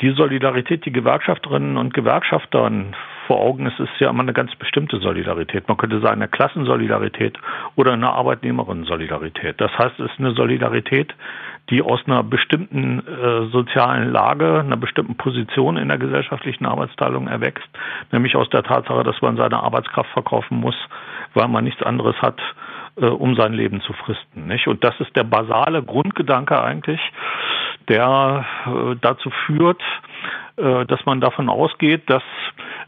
Die 0.00 0.10
Solidarität, 0.10 0.84
die 0.84 0.92
Gewerkschafterinnen 0.92 1.76
und 1.78 1.94
Gewerkschaftern 1.94 2.94
vor 3.26 3.40
Augen 3.40 3.66
ist, 3.66 3.80
ist 3.80 3.90
ja 3.98 4.10
immer 4.10 4.22
eine 4.22 4.34
ganz 4.34 4.54
bestimmte 4.56 4.98
Solidarität. 4.98 5.66
Man 5.68 5.78
könnte 5.78 6.00
sagen, 6.00 6.20
eine 6.20 6.28
Klassensolidarität 6.28 7.38
oder 7.74 7.92
eine 7.92 8.10
Arbeitnehmerinnen-Solidarität. 8.10 9.60
Das 9.60 9.72
heißt, 9.76 9.98
es 9.98 10.10
ist 10.10 10.18
eine 10.18 10.34
Solidarität, 10.34 11.14
die 11.70 11.82
aus 11.82 12.00
einer 12.06 12.22
bestimmten 12.22 13.00
äh, 13.00 13.46
sozialen 13.50 14.10
Lage, 14.12 14.60
einer 14.60 14.76
bestimmten 14.76 15.16
Position 15.16 15.76
in 15.76 15.88
der 15.88 15.98
gesellschaftlichen 15.98 16.66
Arbeitsteilung 16.66 17.26
erwächst, 17.26 17.68
nämlich 18.12 18.36
aus 18.36 18.48
der 18.50 18.62
Tatsache, 18.62 19.02
dass 19.02 19.20
man 19.20 19.36
seine 19.36 19.62
Arbeitskraft 19.62 20.10
verkaufen 20.10 20.60
muss, 20.60 20.76
weil 21.34 21.48
man 21.48 21.64
nichts 21.64 21.82
anderes 21.82 22.16
hat, 22.22 22.40
äh, 22.96 23.06
um 23.06 23.34
sein 23.34 23.52
Leben 23.52 23.80
zu 23.80 23.92
fristen. 23.92 24.46
Nicht? 24.46 24.68
Und 24.68 24.84
das 24.84 24.98
ist 25.00 25.14
der 25.16 25.24
basale 25.24 25.82
Grundgedanke 25.82 26.60
eigentlich, 26.62 27.00
der 27.88 28.44
äh, 28.66 28.96
dazu 29.00 29.30
führt, 29.46 29.82
dass 30.56 31.04
man 31.04 31.20
davon 31.20 31.48
ausgeht, 31.48 32.08
dass 32.08 32.22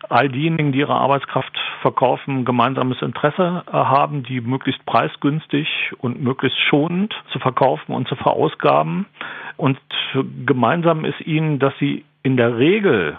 all 0.09 0.29
diejenigen, 0.29 0.73
die 0.73 0.79
ihre 0.79 0.95
Arbeitskraft 0.95 1.53
verkaufen, 1.83 2.45
gemeinsames 2.45 3.03
Interesse 3.03 3.63
äh, 3.67 3.73
haben, 3.73 4.23
die 4.23 4.41
möglichst 4.41 4.85
preisgünstig 4.87 5.69
und 5.99 6.23
möglichst 6.23 6.59
schonend 6.59 7.15
zu 7.33 7.39
verkaufen 7.39 7.93
und 7.93 8.09
zu 8.09 8.17
verausgaben. 8.17 9.07
Und 9.57 9.79
gemeinsam 10.47 11.05
ist 11.05 11.21
ihnen, 11.21 11.59
dass 11.59 11.75
sie 11.79 12.05
in 12.23 12.37
der 12.37 12.59
Regel 12.59 13.19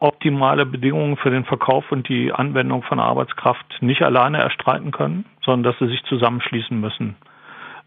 optimale 0.00 0.66
Bedingungen 0.66 1.16
für 1.16 1.30
den 1.30 1.44
Verkauf 1.44 1.90
und 1.90 2.08
die 2.08 2.32
Anwendung 2.32 2.82
von 2.82 3.00
Arbeitskraft 3.00 3.78
nicht 3.80 4.02
alleine 4.02 4.38
erstreiten 4.38 4.90
können, 4.90 5.24
sondern 5.44 5.72
dass 5.72 5.78
sie 5.78 5.88
sich 5.88 6.04
zusammenschließen 6.04 6.78
müssen, 6.78 7.16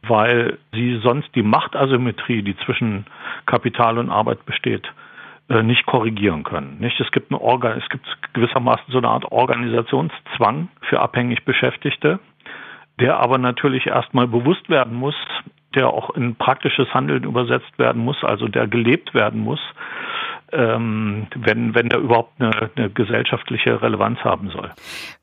weil 0.01 0.58
sie 0.74 0.98
sonst 0.98 1.29
die 1.36 1.43
Machtasymmetrie, 1.43 2.41
die 2.41 2.58
zwischen 2.58 3.05
Kapital 3.46 3.98
und 3.98 4.10
Arbeit 4.10 4.46
besteht, 4.46 4.86
äh, 4.86 5.00
nicht 5.63 5.86
korrigieren 5.86 6.43
können. 6.43 6.77
Nicht? 6.79 7.00
Es 7.00 7.12
gibt 7.12 7.31
eine 7.31 7.41
Organ 7.41 7.77
es 7.77 7.89
gibt 7.89 8.05
gewissermaßen 8.34 8.86
so 8.89 8.98
eine 8.98 9.10
Art 9.10 9.31
Organisationszwang 9.31 10.70
für 10.81 11.00
abhängig 11.01 11.43
Beschäftigte, 11.43 12.20
der 13.00 13.20
aber 13.20 13.38
natürlich 13.38 13.88
erstmal 13.88 14.27
bewusst 14.27 14.70
werden 14.70 14.96
muss, 14.96 15.15
der 15.75 15.88
auch 15.88 16.12
in 16.12 16.36
praktisches 16.36 16.93
Handeln 16.93 17.24
übersetzt 17.24 17.77
werden 17.77 18.03
muss, 18.03 18.17
also 18.24 18.48
der 18.48 18.67
gelebt 18.67 19.13
werden 19.13 19.41
muss, 19.41 19.60
ähm, 20.51 21.27
wenn, 21.36 21.75
wenn 21.75 21.89
der 21.89 22.00
überhaupt 22.00 22.39
eine, 22.39 22.70
eine 22.75 22.89
gesellschaftliche 22.89 23.81
Relevanz 23.81 24.20
haben 24.20 24.50
soll. 24.50 24.72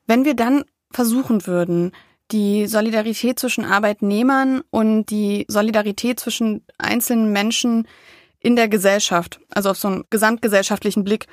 Wenn 0.07 0.25
wir 0.25 0.35
dann 0.35 0.65
versuchen 0.91 1.47
würden, 1.47 1.93
die 2.31 2.67
Solidarität 2.67 3.39
zwischen 3.39 3.65
Arbeitnehmern 3.65 4.63
und 4.71 5.07
die 5.07 5.47
Solidarität 5.49 6.21
zwischen 6.21 6.63
einzelnen 6.79 7.33
Menschen 7.33 7.87
in 8.49 8.57
der 8.57 8.69
Gesellschaft, 8.69 9.41
also 9.55 9.69
auf 9.69 9.77
so 9.77 9.89
einen 9.89 10.05
gesamtgesellschaftlichen 10.09 11.05
Blick 11.05 11.27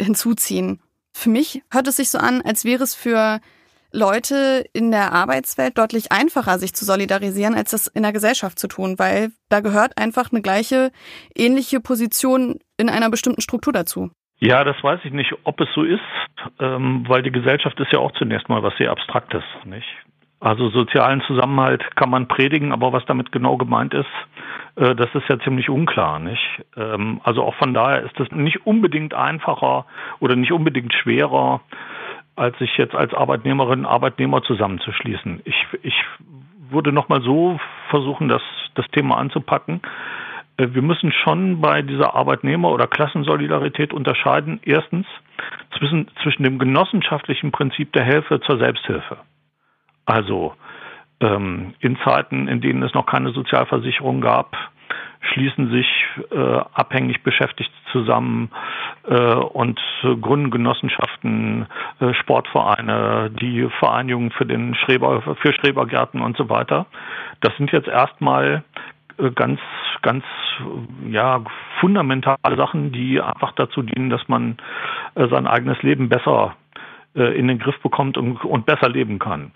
hinzuziehen. 0.00 0.80
Für 1.12 1.28
mich 1.28 1.60
hört 1.70 1.86
es 1.86 1.96
sich 1.96 2.08
so 2.08 2.16
an, 2.16 2.40
als 2.40 2.64
wäre 2.64 2.82
es 2.82 2.94
für 2.94 3.40
Leute 3.92 4.64
in 4.72 4.90
der 4.90 5.12
Arbeitswelt 5.12 5.76
deutlich 5.76 6.12
einfacher, 6.12 6.58
sich 6.58 6.72
zu 6.72 6.86
solidarisieren, 6.86 7.54
als 7.54 7.72
das 7.72 7.88
in 7.88 8.04
der 8.04 8.14
Gesellschaft 8.14 8.58
zu 8.58 8.68
tun, 8.68 8.98
weil 8.98 9.32
da 9.50 9.60
gehört 9.60 9.98
einfach 9.98 10.32
eine 10.32 10.40
gleiche, 10.40 10.92
ähnliche 11.36 11.78
Position 11.80 12.60
in 12.78 12.88
einer 12.88 13.10
bestimmten 13.10 13.42
Struktur 13.42 13.74
dazu. 13.74 14.10
Ja, 14.38 14.64
das 14.64 14.82
weiß 14.82 15.00
ich 15.04 15.12
nicht, 15.12 15.34
ob 15.44 15.60
es 15.60 15.68
so 15.74 15.82
ist, 15.82 16.00
ähm, 16.58 17.04
weil 17.06 17.22
die 17.22 17.32
Gesellschaft 17.32 17.78
ist 17.80 17.92
ja 17.92 17.98
auch 17.98 18.12
zunächst 18.12 18.48
mal 18.48 18.62
was 18.62 18.72
sehr 18.78 18.90
Abstraktes, 18.90 19.44
nicht? 19.66 19.86
Also 20.42 20.70
sozialen 20.70 21.20
Zusammenhalt 21.20 21.94
kann 21.94 22.10
man 22.10 22.26
predigen, 22.26 22.72
aber 22.72 22.92
was 22.92 23.04
damit 23.06 23.30
genau 23.30 23.56
gemeint 23.56 23.94
ist, 23.94 24.10
äh, 24.74 24.96
das 24.96 25.08
ist 25.14 25.28
ja 25.28 25.38
ziemlich 25.38 25.70
unklar, 25.70 26.18
nicht? 26.18 26.42
Ähm, 26.76 27.20
also 27.22 27.44
auch 27.44 27.54
von 27.54 27.72
daher 27.72 28.02
ist 28.02 28.18
es 28.18 28.28
nicht 28.32 28.66
unbedingt 28.66 29.14
einfacher 29.14 29.86
oder 30.18 30.34
nicht 30.34 30.50
unbedingt 30.50 30.92
schwerer, 30.94 31.60
als 32.34 32.58
sich 32.58 32.76
jetzt 32.76 32.96
als 32.96 33.14
Arbeitnehmerin, 33.14 33.86
Arbeitnehmer 33.86 34.42
zusammenzuschließen. 34.42 35.42
Ich, 35.44 35.66
ich 35.82 35.94
würde 36.70 36.90
nochmal 36.90 37.22
so 37.22 37.60
versuchen, 37.90 38.26
das, 38.26 38.42
das 38.74 38.88
Thema 38.88 39.18
anzupacken. 39.18 39.80
Äh, 40.56 40.70
wir 40.72 40.82
müssen 40.82 41.12
schon 41.12 41.60
bei 41.60 41.82
dieser 41.82 42.16
Arbeitnehmer- 42.16 42.72
oder 42.72 42.88
Klassensolidarität 42.88 43.92
unterscheiden. 43.92 44.58
Erstens 44.64 45.06
zwischen, 45.78 46.08
zwischen 46.20 46.42
dem 46.42 46.58
genossenschaftlichen 46.58 47.52
Prinzip 47.52 47.92
der 47.92 48.04
Hilfe 48.04 48.40
zur 48.40 48.58
Selbsthilfe. 48.58 49.18
Also 50.04 50.54
ähm, 51.20 51.74
in 51.80 51.96
Zeiten, 52.04 52.48
in 52.48 52.60
denen 52.60 52.82
es 52.82 52.94
noch 52.94 53.06
keine 53.06 53.30
Sozialversicherung 53.30 54.20
gab, 54.20 54.56
schließen 55.32 55.70
sich 55.70 55.86
äh, 56.30 56.60
abhängig 56.74 57.22
Beschäftigte 57.22 57.72
zusammen 57.92 58.50
äh, 59.08 59.34
und 59.34 59.80
gründen 60.20 60.50
Genossenschaften, 60.50 61.66
äh, 62.00 62.12
Sportvereine, 62.14 63.30
die 63.30 63.68
Vereinigungen 63.78 64.32
für 64.32 64.46
den 64.46 64.74
Schreber, 64.74 65.22
für 65.22 65.52
Schrebergärten 65.52 66.20
und 66.20 66.36
so 66.36 66.48
weiter. 66.48 66.86
Das 67.40 67.56
sind 67.56 67.70
jetzt 67.70 67.88
erstmal 67.88 68.64
äh, 69.18 69.30
ganz, 69.30 69.60
ganz, 70.02 70.24
ja, 71.08 71.42
fundamentale 71.80 72.56
Sachen, 72.56 72.92
die 72.92 73.20
einfach 73.20 73.52
dazu 73.52 73.82
dienen, 73.82 74.10
dass 74.10 74.26
man 74.28 74.56
äh, 75.14 75.28
sein 75.28 75.46
eigenes 75.46 75.80
Leben 75.82 76.08
besser 76.08 76.56
äh, 77.14 77.38
in 77.38 77.48
den 77.48 77.58
Griff 77.58 77.78
bekommt 77.80 78.18
und, 78.18 78.44
und 78.44 78.66
besser 78.66 78.88
leben 78.88 79.18
kann. 79.18 79.52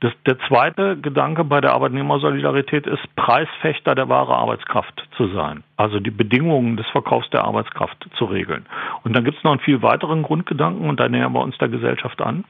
Das, 0.00 0.12
der 0.26 0.38
zweite 0.48 0.96
Gedanke 0.96 1.44
bei 1.44 1.60
der 1.60 1.72
Arbeitnehmersolidarität 1.72 2.86
ist, 2.86 3.02
Preisfechter 3.16 3.94
der 3.94 4.08
wahre 4.08 4.34
Arbeitskraft 4.34 5.06
zu 5.16 5.28
sein. 5.28 5.62
Also 5.76 6.00
die 6.00 6.10
Bedingungen 6.10 6.78
des 6.78 6.86
Verkaufs 6.88 7.28
der 7.30 7.44
Arbeitskraft 7.44 8.08
zu 8.16 8.24
regeln. 8.24 8.64
Und 9.04 9.14
dann 9.14 9.24
gibt 9.24 9.36
es 9.36 9.44
noch 9.44 9.52
einen 9.52 9.60
viel 9.60 9.82
weiteren 9.82 10.22
Grundgedanken 10.22 10.88
und 10.88 10.98
da 10.98 11.08
nähern 11.08 11.34
wir 11.34 11.42
uns 11.42 11.58
der 11.58 11.68
Gesellschaft 11.68 12.22
an. 12.22 12.44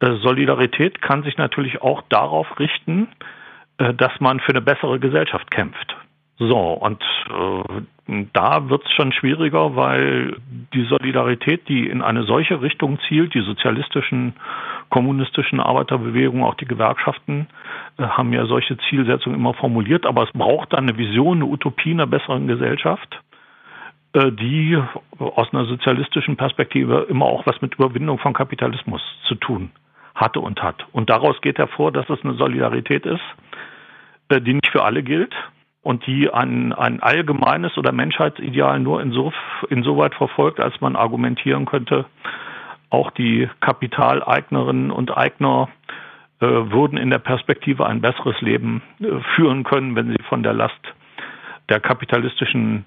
Äh, 0.00 0.16
Solidarität 0.16 1.00
kann 1.00 1.22
sich 1.22 1.38
natürlich 1.38 1.80
auch 1.80 2.02
darauf 2.10 2.58
richten, 2.58 3.08
äh, 3.78 3.94
dass 3.94 4.20
man 4.20 4.40
für 4.40 4.50
eine 4.50 4.60
bessere 4.60 4.98
Gesellschaft 4.98 5.50
kämpft. 5.50 5.96
So, 6.38 6.58
und 6.58 7.02
äh, 7.30 8.26
da 8.32 8.68
wird 8.68 8.84
es 8.84 8.92
schon 8.92 9.12
schwieriger, 9.12 9.76
weil 9.76 10.36
die 10.74 10.84
Solidarität, 10.84 11.68
die 11.68 11.88
in 11.88 12.02
eine 12.02 12.24
solche 12.24 12.60
Richtung 12.60 12.98
zielt, 13.08 13.34
die 13.34 13.40
sozialistischen, 13.40 14.34
kommunistischen 14.94 15.58
Arbeiterbewegungen, 15.58 16.44
auch 16.44 16.54
die 16.54 16.66
Gewerkschaften, 16.66 17.48
äh, 17.98 18.04
haben 18.04 18.32
ja 18.32 18.46
solche 18.46 18.76
Zielsetzungen 18.88 19.36
immer 19.36 19.52
formuliert, 19.52 20.06
aber 20.06 20.22
es 20.22 20.30
braucht 20.32 20.72
dann 20.72 20.88
eine 20.88 20.96
Vision, 20.96 21.38
eine 21.38 21.46
Utopie 21.46 21.90
einer 21.90 22.06
besseren 22.06 22.46
Gesellschaft, 22.46 23.20
äh, 24.12 24.30
die 24.30 24.80
aus 25.18 25.52
einer 25.52 25.64
sozialistischen 25.64 26.36
Perspektive 26.36 27.08
immer 27.10 27.24
auch 27.24 27.44
was 27.44 27.60
mit 27.60 27.74
Überwindung 27.74 28.18
von 28.20 28.34
Kapitalismus 28.34 29.02
zu 29.26 29.34
tun 29.34 29.72
hatte 30.14 30.38
und 30.38 30.62
hat. 30.62 30.86
Und 30.92 31.10
daraus 31.10 31.40
geht 31.40 31.58
hervor, 31.58 31.90
dass 31.90 32.08
es 32.08 32.22
eine 32.22 32.34
Solidarität 32.34 33.04
ist, 33.04 33.24
äh, 34.28 34.40
die 34.40 34.54
nicht 34.54 34.70
für 34.70 34.84
alle 34.84 35.02
gilt 35.02 35.34
und 35.82 36.06
die 36.06 36.30
ein, 36.32 36.72
ein 36.72 37.02
allgemeines 37.02 37.76
oder 37.76 37.90
Menschheitsideal 37.90 38.78
nur 38.78 39.02
inso, 39.02 39.32
insoweit 39.70 40.14
verfolgt, 40.14 40.60
als 40.60 40.80
man 40.80 40.94
argumentieren 40.94 41.66
könnte, 41.66 42.04
auch 42.94 43.10
die 43.10 43.48
Kapitaleignerinnen 43.60 44.90
und 44.90 45.14
Eigner 45.16 45.68
äh, 46.40 46.46
würden 46.46 46.96
in 46.96 47.10
der 47.10 47.18
Perspektive 47.18 47.86
ein 47.86 48.00
besseres 48.00 48.40
Leben 48.40 48.82
äh, 49.00 49.20
führen 49.34 49.64
können, 49.64 49.96
wenn 49.96 50.08
sie 50.08 50.16
von 50.28 50.42
der 50.42 50.52
Last 50.52 50.80
der 51.68 51.80
kapitalistischen 51.80 52.84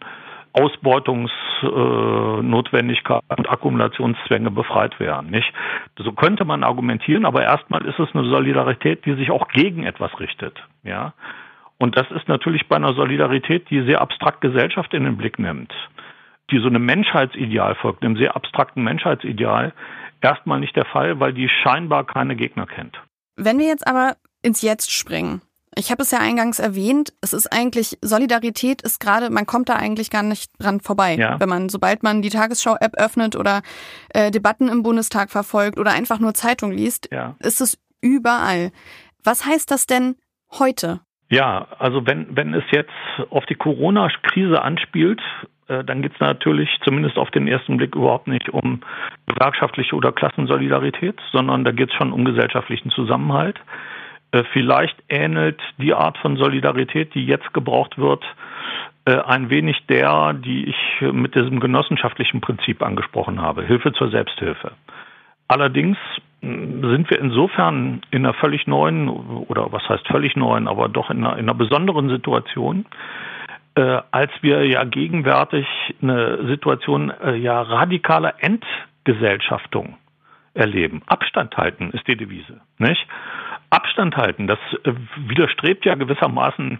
Ausbeutungsnotwendigkeit 0.53 3.23
äh, 3.29 3.35
und 3.35 3.49
Akkumulationszwänge 3.49 4.51
befreit 4.51 4.99
wären. 4.99 5.29
Nicht? 5.29 5.51
So 5.97 6.11
könnte 6.13 6.45
man 6.45 6.63
argumentieren, 6.63 7.25
aber 7.25 7.43
erstmal 7.43 7.85
ist 7.85 7.99
es 7.99 8.07
eine 8.13 8.29
Solidarität, 8.29 9.05
die 9.05 9.15
sich 9.15 9.31
auch 9.31 9.47
gegen 9.49 9.83
etwas 9.83 10.17
richtet. 10.19 10.63
Ja? 10.83 11.13
Und 11.77 11.97
das 11.97 12.09
ist 12.11 12.27
natürlich 12.27 12.67
bei 12.67 12.75
einer 12.75 12.93
Solidarität, 12.93 13.69
die 13.69 13.83
sehr 13.83 14.01
abstrakt 14.01 14.41
Gesellschaft 14.41 14.93
in 14.93 15.03
den 15.03 15.17
Blick 15.17 15.37
nimmt, 15.37 15.71
die 16.51 16.59
so 16.59 16.67
einem 16.67 16.85
Menschheitsideal 16.85 17.75
folgt, 17.75 18.03
einem 18.03 18.17
sehr 18.17 18.35
abstrakten 18.35 18.83
Menschheitsideal, 18.83 19.73
erstmal 20.21 20.59
nicht 20.59 20.75
der 20.75 20.85
Fall, 20.85 21.19
weil 21.19 21.33
die 21.33 21.49
scheinbar 21.49 22.05
keine 22.05 22.35
Gegner 22.35 22.65
kennt. 22.65 23.01
Wenn 23.35 23.59
wir 23.59 23.67
jetzt 23.67 23.87
aber 23.87 24.15
ins 24.41 24.61
Jetzt 24.61 24.91
springen, 24.91 25.41
ich 25.77 25.91
habe 25.91 26.01
es 26.01 26.11
ja 26.11 26.19
eingangs 26.19 26.59
erwähnt, 26.59 27.13
es 27.21 27.33
ist 27.33 27.47
eigentlich, 27.53 27.97
Solidarität 28.01 28.81
ist 28.81 28.99
gerade, 28.99 29.29
man 29.29 29.45
kommt 29.45 29.69
da 29.69 29.75
eigentlich 29.75 30.09
gar 30.09 30.23
nicht 30.23 30.51
dran 30.59 30.79
vorbei. 30.79 31.15
Ja. 31.15 31.39
Wenn 31.39 31.49
man, 31.49 31.69
sobald 31.69 32.01
man 32.01 32.23
die 32.23 32.29
Tagesschau-App 32.29 32.95
öffnet 32.97 33.35
oder 33.35 33.61
äh, 34.09 34.31
Debatten 34.31 34.69
im 34.69 34.81
Bundestag 34.81 35.29
verfolgt 35.29 35.77
oder 35.77 35.91
einfach 35.91 36.19
nur 36.19 36.33
Zeitung 36.33 36.71
liest, 36.71 37.09
ja. 37.11 37.35
ist 37.39 37.61
es 37.61 37.77
überall. 38.01 38.71
Was 39.23 39.45
heißt 39.45 39.69
das 39.69 39.85
denn 39.85 40.15
heute? 40.57 41.01
Ja, 41.29 41.67
also 41.77 42.07
wenn, 42.07 42.35
wenn 42.35 42.53
es 42.53 42.63
jetzt 42.71 42.89
auf 43.29 43.45
die 43.45 43.55
Corona-Krise 43.55 44.61
anspielt, 44.61 45.21
dann 45.67 46.01
geht 46.01 46.13
es 46.13 46.19
natürlich 46.19 46.69
zumindest 46.83 47.17
auf 47.17 47.29
den 47.31 47.47
ersten 47.47 47.77
Blick 47.77 47.95
überhaupt 47.95 48.27
nicht 48.27 48.49
um 48.49 48.81
gewerkschaftliche 49.25 49.95
oder 49.95 50.11
Klassensolidarität, 50.11 51.19
sondern 51.31 51.63
da 51.63 51.71
geht 51.71 51.89
es 51.89 51.95
schon 51.95 52.13
um 52.13 52.25
gesellschaftlichen 52.25 52.89
Zusammenhalt. 52.91 53.59
Äh, 54.31 54.43
vielleicht 54.51 54.97
ähnelt 55.09 55.59
die 55.77 55.93
Art 55.93 56.17
von 56.17 56.37
Solidarität, 56.37 57.13
die 57.13 57.25
jetzt 57.25 57.53
gebraucht 57.53 57.97
wird, 57.97 58.23
äh, 59.05 59.17
ein 59.19 59.49
wenig 59.49 59.85
der, 59.87 60.33
die 60.33 60.65
ich 60.65 61.01
mit 61.13 61.35
diesem 61.35 61.59
genossenschaftlichen 61.59 62.41
Prinzip 62.41 62.81
angesprochen 62.81 63.41
habe, 63.41 63.63
Hilfe 63.63 63.93
zur 63.93 64.09
Selbsthilfe. 64.09 64.71
Allerdings 65.47 65.97
sind 66.41 67.09
wir 67.09 67.19
insofern 67.19 68.01
in 68.11 68.25
einer 68.25 68.33
völlig 68.33 68.67
neuen, 68.67 69.09
oder 69.09 69.71
was 69.71 69.87
heißt 69.89 70.07
völlig 70.07 70.35
neuen, 70.35 70.67
aber 70.67 70.87
doch 70.87 71.09
in 71.09 71.25
einer, 71.25 71.37
in 71.37 71.45
einer 71.45 71.55
besonderen 71.55 72.09
Situation, 72.09 72.85
äh, 73.77 74.01
als 74.09 74.31
wir 74.41 74.65
ja 74.65 74.83
gegenwärtig 74.83 75.67
eine 76.01 76.47
Situation 76.47 77.11
äh, 77.23 77.35
ja 77.35 77.61
radikaler 77.61 78.33
Entgesellschaftung 78.39 79.97
erleben. 80.55 81.03
Abstand 81.05 81.55
halten 81.57 81.91
ist 81.91 82.07
die 82.07 82.17
Devise, 82.17 82.59
nicht? 82.79 83.05
Abstand 83.69 84.17
halten, 84.17 84.47
das 84.47 84.57
äh, 84.83 84.93
widerstrebt 85.27 85.85
ja 85.85 85.93
gewissermaßen 85.93 86.79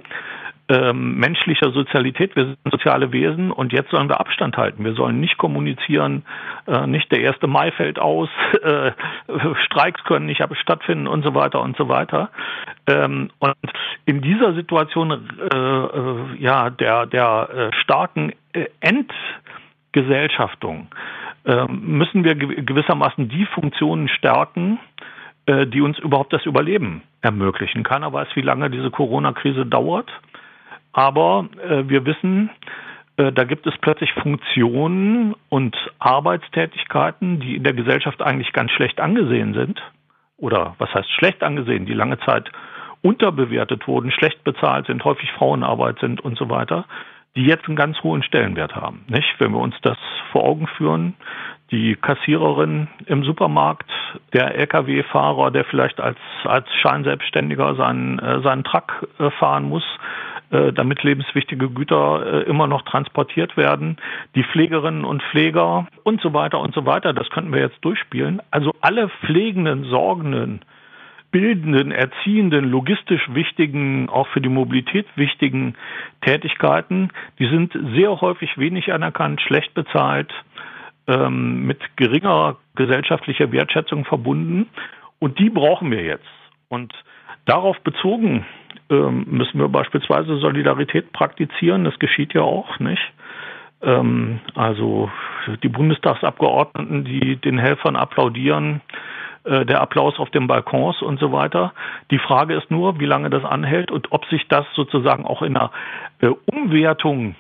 ähm, 0.70 1.18
menschlicher 1.18 1.72
Sozialität. 1.72 2.36
Wir 2.36 2.46
sind 2.46 2.58
soziale 2.70 3.12
Wesen 3.12 3.52
und 3.52 3.72
jetzt 3.72 3.92
sollen 3.92 4.10
wir 4.10 4.20
Abstand 4.20 4.58
halten. 4.58 4.84
Wir 4.84 4.94
sollen 4.94 5.20
nicht 5.20 5.38
kommunizieren, 5.38 6.26
äh, 6.68 6.88
nicht 6.88 7.12
der 7.12 7.22
erste 7.22 7.48
Mai 7.48 7.72
fällt 7.72 8.00
aus, 8.00 8.30
äh, 8.62 8.92
Streiks 9.66 10.04
können 10.04 10.26
nicht 10.26 10.44
stattfinden 10.62 11.08
und 11.08 11.24
so 11.24 11.34
weiter 11.34 11.62
und 11.62 11.78
so 11.78 11.88
weiter. 11.88 12.30
Ähm, 12.86 13.30
und 13.40 13.56
in 14.06 14.22
dieser 14.22 14.54
Situation 14.54 15.12
äh, 15.12 15.56
äh 15.56 16.40
ja 16.40 16.70
der 16.70 17.06
der 17.06 17.50
äh, 17.54 17.72
starken 17.82 18.34
äh, 18.54 18.66
Entgesellschaftung 18.82 20.88
müssen 21.70 22.26
wir 22.26 22.36
gewissermaßen 22.36 23.30
die 23.30 23.46
Funktionen 23.46 24.10
stärken, 24.10 24.80
die 25.48 25.80
uns 25.80 25.98
überhaupt 25.98 26.34
das 26.34 26.46
Überleben 26.46 27.04
ermöglichen. 27.22 27.84
Keiner 27.84 28.12
weiß, 28.12 28.28
wie 28.36 28.42
lange 28.42 28.70
diese 28.70 28.92
Corona-Krise 28.92 29.66
dauert. 29.66 30.12
Aber 30.98 31.48
äh, 31.64 31.88
wir 31.88 32.08
wissen, 32.08 32.50
äh, 33.18 33.32
da 33.32 33.44
gibt 33.44 33.68
es 33.68 33.78
plötzlich 33.82 34.12
Funktionen 34.14 35.36
und 35.48 35.78
Arbeitstätigkeiten, 36.00 37.40
die 37.40 37.56
in 37.56 37.64
der 37.64 37.74
Gesellschaft 37.74 38.20
eigentlich 38.24 38.52
ganz 38.52 38.72
schlecht 38.72 39.00
angesehen 39.00 39.54
sind. 39.54 39.80
Oder 40.38 40.74
was 40.80 40.92
heißt 40.96 41.12
schlecht 41.12 41.44
angesehen, 41.44 41.86
die 41.86 41.94
lange 41.94 42.20
Zeit 42.22 42.50
unterbewertet 43.04 43.88
wurden, 43.88 44.10
schlecht 44.10 44.44
bezahlt 44.44 44.88
sind, 44.88 45.06
häufig 45.06 45.32
Frauenarbeit 45.34 46.00
sind 46.00 46.20
und 46.20 46.36
so 46.36 46.50
weiter, 46.50 46.86
die 47.36 47.44
jetzt 47.44 47.68
einen 47.68 47.76
ganz 47.76 48.02
hohen 48.02 48.24
Stellenwert 48.24 48.76
haben. 48.76 49.06
Nicht? 49.08 49.36
Wenn 49.38 49.52
wir 49.52 49.60
uns 49.60 49.76
das 49.84 50.00
vor 50.32 50.46
Augen 50.46 50.66
führen, 50.66 51.14
die 51.70 51.96
Kassiererin 51.96 52.88
im 53.06 53.24
Supermarkt, 53.24 53.92
der 54.34 54.56
Lkw-Fahrer, 54.56 55.52
der 55.52 55.64
vielleicht 55.66 56.00
als, 56.00 56.18
als 56.44 56.66
Scheinselbstständiger 56.82 57.76
seinen, 57.76 58.18
äh, 58.18 58.42
seinen 58.42 58.64
Truck 58.64 59.08
äh, 59.20 59.30
fahren 59.30 59.70
muss, 59.70 59.86
damit 60.50 61.04
lebenswichtige 61.04 61.70
Güter 61.70 62.26
äh, 62.26 62.50
immer 62.50 62.68
noch 62.68 62.84
transportiert 62.84 63.58
werden, 63.58 63.98
die 64.36 64.44
Pflegerinnen 64.44 65.04
und 65.04 65.22
Pfleger 65.24 65.88
und 66.04 66.22
so 66.22 66.34
weiter 66.34 66.60
und 66.60 66.74
so 66.74 66.86
weiter. 66.86 67.14
Das 67.14 67.30
könnten 67.30 67.54
wir 67.54 67.62
jetzt 67.62 67.84
durchspielen. 67.84 68.42
Also 68.52 68.74
alle 68.82 69.10
pflegenden, 69.10 69.84
sorgenden, 69.86 70.62
bildenden, 71.32 71.92
erziehenden, 71.92 72.70
logistisch 72.70 73.22
wichtigen, 73.34 74.10
auch 74.10 74.28
für 74.28 74.42
die 74.42 74.50
Mobilität 74.50 75.06
wichtigen 75.16 75.76
Tätigkeiten, 76.22 77.10
die 77.40 77.48
sind 77.48 77.78
sehr 77.94 78.22
häufig 78.22 78.58
wenig 78.58 78.94
anerkannt, 78.94 79.42
schlecht 79.42 79.74
bezahlt, 79.74 80.34
ähm, 81.08 81.66
mit 81.66 81.80
geringer 81.98 82.58
gesellschaftlicher 82.76 83.52
Wertschätzung 83.52 84.06
verbunden. 84.06 84.68
Und 85.20 85.40
die 85.40 85.50
brauchen 85.50 85.92
wir 85.92 86.04
jetzt. 86.04 86.26
Und 86.70 86.94
darauf 87.48 87.80
bezogen 87.82 88.46
ähm, 88.90 89.26
müssen 89.30 89.60
wir 89.60 89.70
beispielsweise 89.70 90.38
Solidarität 90.38 91.12
praktizieren. 91.12 91.84
Das 91.84 91.98
geschieht 92.00 92.34
ja 92.34 92.42
auch 92.42 92.80
nicht. 92.80 93.02
Ähm, 93.82 94.40
also 94.56 95.10
die 95.64 95.70
Bundestagsabgeordneten, 95.70 97.04
die 97.06 97.38
den 97.38 97.58
Helfern 97.58 97.96
applaudieren, 97.96 98.82
äh, 99.44 99.66
der 99.66 99.82
Applaus 99.82 100.20
auf 100.20 100.30
den 100.30 100.48
Balkons 100.48 101.02
und 101.02 101.20
so 101.20 101.32
weiter. 101.32 101.74
Die 102.12 102.20
Frage 102.20 102.56
ist 102.56 102.70
nur, 102.70 103.00
wie 103.00 103.06
lange 103.06 103.30
das 103.30 103.44
anhält 103.44 103.92
und 103.92 104.12
ob 104.12 104.26
sich 104.26 104.48
das 104.48 104.66
sozusagen 104.76 105.26
auch 105.26 105.42
in 105.42 105.56
einer 105.56 105.72
äh, 106.22 106.30
Umwertung 106.46 107.36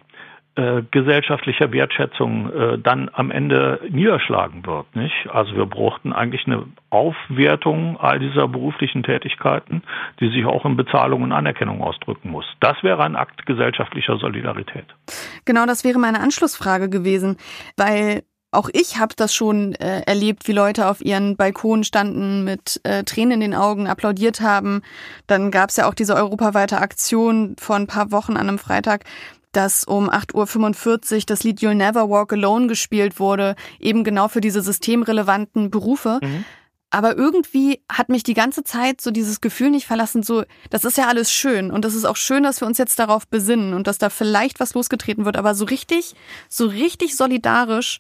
äh, 0.58 0.82
gesellschaftlicher 0.89 1.72
Wertschätzung 1.72 2.52
äh, 2.52 2.80
dann 2.80 3.12
am 3.13 3.30
Ende 3.30 3.80
niederschlagen 3.89 4.65
wird. 4.65 4.96
Nicht? 4.96 5.30
Also 5.32 5.56
wir 5.56 5.67
brauchten 5.67 6.13
eigentlich 6.13 6.48
eine 6.48 6.63
Aufwertung 6.89 8.00
all 8.00 8.17
dieser 8.17 8.48
beruflichen 8.48 9.04
Tätigkeiten, 9.04 9.84
die 10.20 10.30
sich 10.30 10.46
auch 10.46 10.65
in 10.65 10.76
Bezahlung 10.76 11.22
und 11.22 11.32
Anerkennung 11.32 11.84
ausdrücken 11.84 12.32
muss. 12.32 12.46
Das 12.60 12.82
wäre 12.82 13.04
ein 13.04 13.15
Akt 13.15 13.46
gesellschaftlicher 13.46 14.17
Solidarität. 14.17 14.86
Genau, 15.46 15.67
das 15.67 15.84
wäre 15.84 16.00
meine 16.00 16.20
Anschlussfrage 16.22 16.89
gewesen, 16.89 17.38
weil 17.78 18.24
auch 18.52 18.70
ich 18.74 18.98
habe 18.98 19.13
das 19.15 19.36
schon 19.36 19.76
äh, 19.76 20.02
erlebt, 20.06 20.48
wie 20.48 20.54
Leute 20.54 20.88
auf 20.88 21.02
ihren 21.02 21.36
Balkonen 21.36 21.84
standen, 21.84 22.43
mit 22.46 22.80
äh, 22.84 23.04
Tränen 23.04 23.34
in 23.34 23.52
den 23.52 23.54
Augen 23.54 23.88
applaudiert 23.88 24.41
haben. 24.41 24.82
Dann 25.28 25.52
gab 25.52 25.70
es 25.70 25.76
ja 25.76 25.88
auch 25.88 25.93
diese 25.93 26.15
europaweite 26.15 26.80
Aktion 26.80 27.56
vor 27.60 27.76
ein 27.76 27.88
paar 27.88 28.12
Wochen 28.12 28.38
an 28.38 28.48
einem 28.48 28.58
Freitag, 28.58 29.04
dass 29.58 29.84
um 29.84 30.08
8.45 30.08 31.15
Uhr 31.15 31.22
das 31.26 31.43
Lied 31.43 31.62
You'll 31.62 31.74
Never 31.74 32.10
Walk 32.12 32.32
Alone 32.32 32.67
gespielt 32.67 33.20
wurde, 33.20 33.56
eben 33.80 34.04
genau 34.04 34.28
für 34.28 34.39
diese 34.39 34.62
systemrelevanten 34.62 35.72
Berufe. 35.72 36.20
Mhm. 36.22 36.46
Aber 36.91 37.17
irgendwie 37.17 37.82
hat 37.91 38.10
mich 38.10 38.22
die 38.22 38.36
ganze 38.36 38.63
Zeit 38.63 39.02
so 39.02 39.10
dieses 39.10 39.41
Gefühl 39.41 39.72
nicht 39.72 39.88
verlassen, 39.88 40.22
so, 40.22 40.43
das 40.70 40.86
ist 40.86 40.98
ja 40.98 41.08
alles 41.08 41.32
schön 41.32 41.72
und 41.72 41.84
das 41.84 41.96
ist 41.96 42.06
auch 42.06 42.15
schön, 42.15 42.43
dass 42.43 42.62
wir 42.62 42.67
uns 42.67 42.78
jetzt 42.78 43.00
darauf 43.00 43.28
besinnen 43.28 43.74
und 43.74 43.88
dass 43.88 43.98
da 43.98 44.12
vielleicht 44.12 44.60
was 44.60 44.76
losgetreten 44.76 45.26
wird, 45.26 45.38
aber 45.38 45.56
so 45.56 45.65
richtig, 45.65 46.13
so 46.50 46.67
richtig 46.67 47.15
solidarisch 47.15 48.00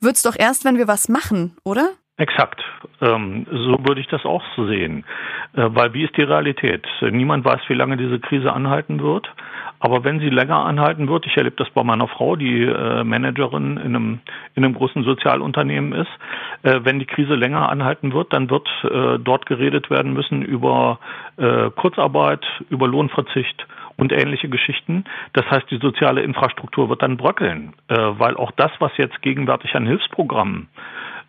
wird's 0.00 0.22
doch 0.22 0.34
erst, 0.36 0.64
wenn 0.64 0.78
wir 0.78 0.88
was 0.88 1.10
machen, 1.10 1.56
oder? 1.62 1.90
Exakt. 2.18 2.62
Ähm, 3.02 3.46
so 3.50 3.76
würde 3.86 4.00
ich 4.00 4.08
das 4.08 4.24
auch 4.24 4.42
sehen. 4.56 5.04
Äh, 5.54 5.68
weil 5.68 5.92
wie 5.92 6.04
ist 6.04 6.16
die 6.16 6.22
Realität? 6.22 6.86
Niemand 7.02 7.44
weiß, 7.44 7.60
wie 7.68 7.74
lange 7.74 7.98
diese 7.98 8.18
Krise 8.20 8.52
anhalten 8.52 9.02
wird. 9.02 9.30
Aber 9.80 10.04
wenn 10.04 10.20
sie 10.20 10.30
länger 10.30 10.64
anhalten 10.64 11.08
wird, 11.08 11.26
ich 11.26 11.36
erlebe 11.36 11.56
das 11.56 11.68
bei 11.70 11.84
meiner 11.84 12.08
Frau, 12.08 12.36
die 12.36 12.62
äh, 12.62 13.04
Managerin 13.04 13.76
in 13.76 13.94
einem, 13.94 14.20
in 14.54 14.64
einem 14.64 14.74
großen 14.74 15.04
Sozialunternehmen 15.04 15.92
ist, 15.92 16.10
äh, 16.62 16.80
wenn 16.84 16.98
die 16.98 17.04
Krise 17.04 17.34
länger 17.34 17.68
anhalten 17.68 18.14
wird, 18.14 18.32
dann 18.32 18.48
wird 18.48 18.66
äh, 18.84 19.18
dort 19.18 19.44
geredet 19.44 19.90
werden 19.90 20.14
müssen 20.14 20.40
über 20.40 20.98
äh, 21.36 21.68
Kurzarbeit, 21.70 22.46
über 22.70 22.88
Lohnverzicht 22.88 23.66
und 23.98 24.12
ähnliche 24.12 24.48
Geschichten. 24.48 25.04
Das 25.34 25.44
heißt, 25.50 25.70
die 25.70 25.78
soziale 25.78 26.22
Infrastruktur 26.22 26.88
wird 26.88 27.02
dann 27.02 27.18
bröckeln, 27.18 27.74
äh, 27.88 27.94
weil 27.96 28.38
auch 28.38 28.52
das, 28.52 28.70
was 28.78 28.92
jetzt 28.96 29.20
gegenwärtig 29.20 29.74
an 29.74 29.86
Hilfsprogrammen 29.86 30.68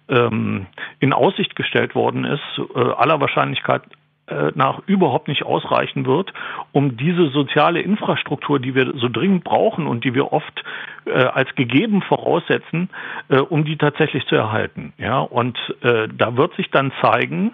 ähm, 0.10 0.68
in 1.00 1.14
Aussicht 1.14 1.56
gestellt 1.56 1.96
worden 1.96 2.26
ist, 2.26 2.42
äh, 2.76 2.80
aller 2.80 3.20
Wahrscheinlichkeit 3.20 3.84
äh, 4.28 4.52
nach 4.56 4.82
überhaupt 4.88 5.30
nicht 5.30 5.44
ausreichen 5.44 6.06
wird, 6.06 6.34
um 6.74 6.98
diese 6.98 7.30
soziale 7.30 7.80
Infrastruktur, 7.82 8.60
die 8.60 8.76
wir 8.76 8.94
so 8.98 9.08
dringend 9.08 9.46
brauchen 9.46 9.88
und 9.88 10.04
die 10.04 10.14
wir 10.14 10.34
oft 10.34 10.64
äh, 11.06 11.12
als 11.12 11.54
gegeben 11.56 12.02
voraussetzen, 12.02 12.90
äh, 13.30 13.38
um 13.38 13.64
die 13.64 13.78
tatsächlich 13.78 14.26
zu 14.26 14.36
erhalten. 14.36 14.92
Ja, 14.98 15.20
und 15.20 15.58
äh, 15.82 16.10
da 16.12 16.36
wird 16.36 16.54
sich 16.56 16.70
dann 16.72 16.92
zeigen, 17.02 17.52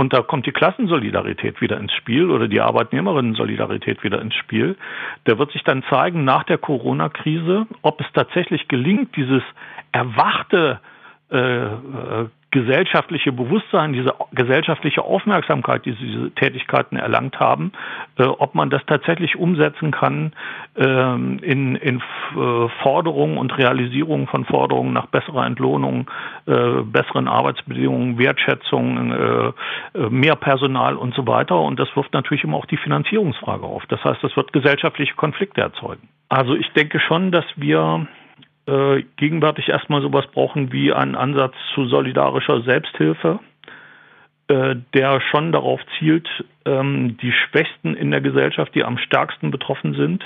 und 0.00 0.14
da 0.14 0.22
kommt 0.22 0.46
die 0.46 0.52
Klassensolidarität 0.52 1.60
wieder 1.60 1.78
ins 1.78 1.92
Spiel 1.92 2.30
oder 2.30 2.48
die 2.48 2.62
Arbeitnehmerinnen-Solidarität 2.62 4.02
wieder 4.02 4.20
ins 4.22 4.34
Spiel. 4.34 4.76
Da 5.24 5.38
wird 5.38 5.52
sich 5.52 5.62
dann 5.62 5.84
zeigen 5.90 6.24
nach 6.24 6.42
der 6.44 6.56
Corona-Krise, 6.56 7.66
ob 7.82 8.00
es 8.00 8.06
tatsächlich 8.14 8.66
gelingt, 8.66 9.14
dieses 9.14 9.42
erwachte 9.92 10.80
äh, 11.30 11.64
äh 11.64 12.28
gesellschaftliche 12.50 13.30
Bewusstsein, 13.30 13.92
diese 13.92 14.12
gesellschaftliche 14.32 15.02
Aufmerksamkeit, 15.02 15.84
die 15.84 15.94
diese 15.94 16.32
Tätigkeiten 16.32 16.96
erlangt 16.96 17.38
haben, 17.38 17.72
äh, 18.18 18.24
ob 18.24 18.54
man 18.54 18.70
das 18.70 18.82
tatsächlich 18.86 19.36
umsetzen 19.36 19.92
kann 19.92 20.32
äh, 20.76 20.82
in, 20.82 21.76
in 21.76 21.98
äh, 21.98 22.68
Forderungen 22.82 23.38
und 23.38 23.56
Realisierung 23.56 24.26
von 24.26 24.44
Forderungen 24.44 24.92
nach 24.92 25.06
besserer 25.06 25.46
Entlohnung, 25.46 26.10
äh, 26.46 26.82
besseren 26.82 27.28
Arbeitsbedingungen, 27.28 28.18
Wertschätzung, 28.18 29.12
äh, 29.12 29.52
mehr 30.08 30.34
Personal 30.34 30.96
und 30.96 31.14
so 31.14 31.26
weiter. 31.28 31.60
Und 31.60 31.78
das 31.78 31.94
wirft 31.94 32.12
natürlich 32.12 32.42
immer 32.42 32.56
auch 32.56 32.66
die 32.66 32.78
Finanzierungsfrage 32.78 33.64
auf. 33.64 33.84
Das 33.86 34.02
heißt, 34.02 34.22
das 34.24 34.36
wird 34.36 34.52
gesellschaftliche 34.52 35.14
Konflikte 35.14 35.60
erzeugen. 35.60 36.08
Also 36.28 36.54
ich 36.54 36.72
denke 36.72 36.98
schon, 37.00 37.30
dass 37.30 37.44
wir 37.56 38.06
äh, 38.70 39.02
gegenwärtig 39.16 39.68
erstmal 39.68 40.00
sowas 40.00 40.26
brauchen 40.32 40.72
wie 40.72 40.92
einen 40.92 41.16
Ansatz 41.16 41.54
zu 41.74 41.86
solidarischer 41.86 42.62
Selbsthilfe, 42.62 43.40
äh, 44.48 44.76
der 44.94 45.20
schon 45.20 45.50
darauf 45.50 45.80
zielt, 45.98 46.28
ähm, 46.64 47.16
die 47.20 47.32
Schwächsten 47.32 47.94
in 47.94 48.10
der 48.10 48.20
Gesellschaft, 48.20 48.74
die 48.74 48.84
am 48.84 48.98
stärksten 48.98 49.50
betroffen 49.50 49.94
sind 49.94 50.24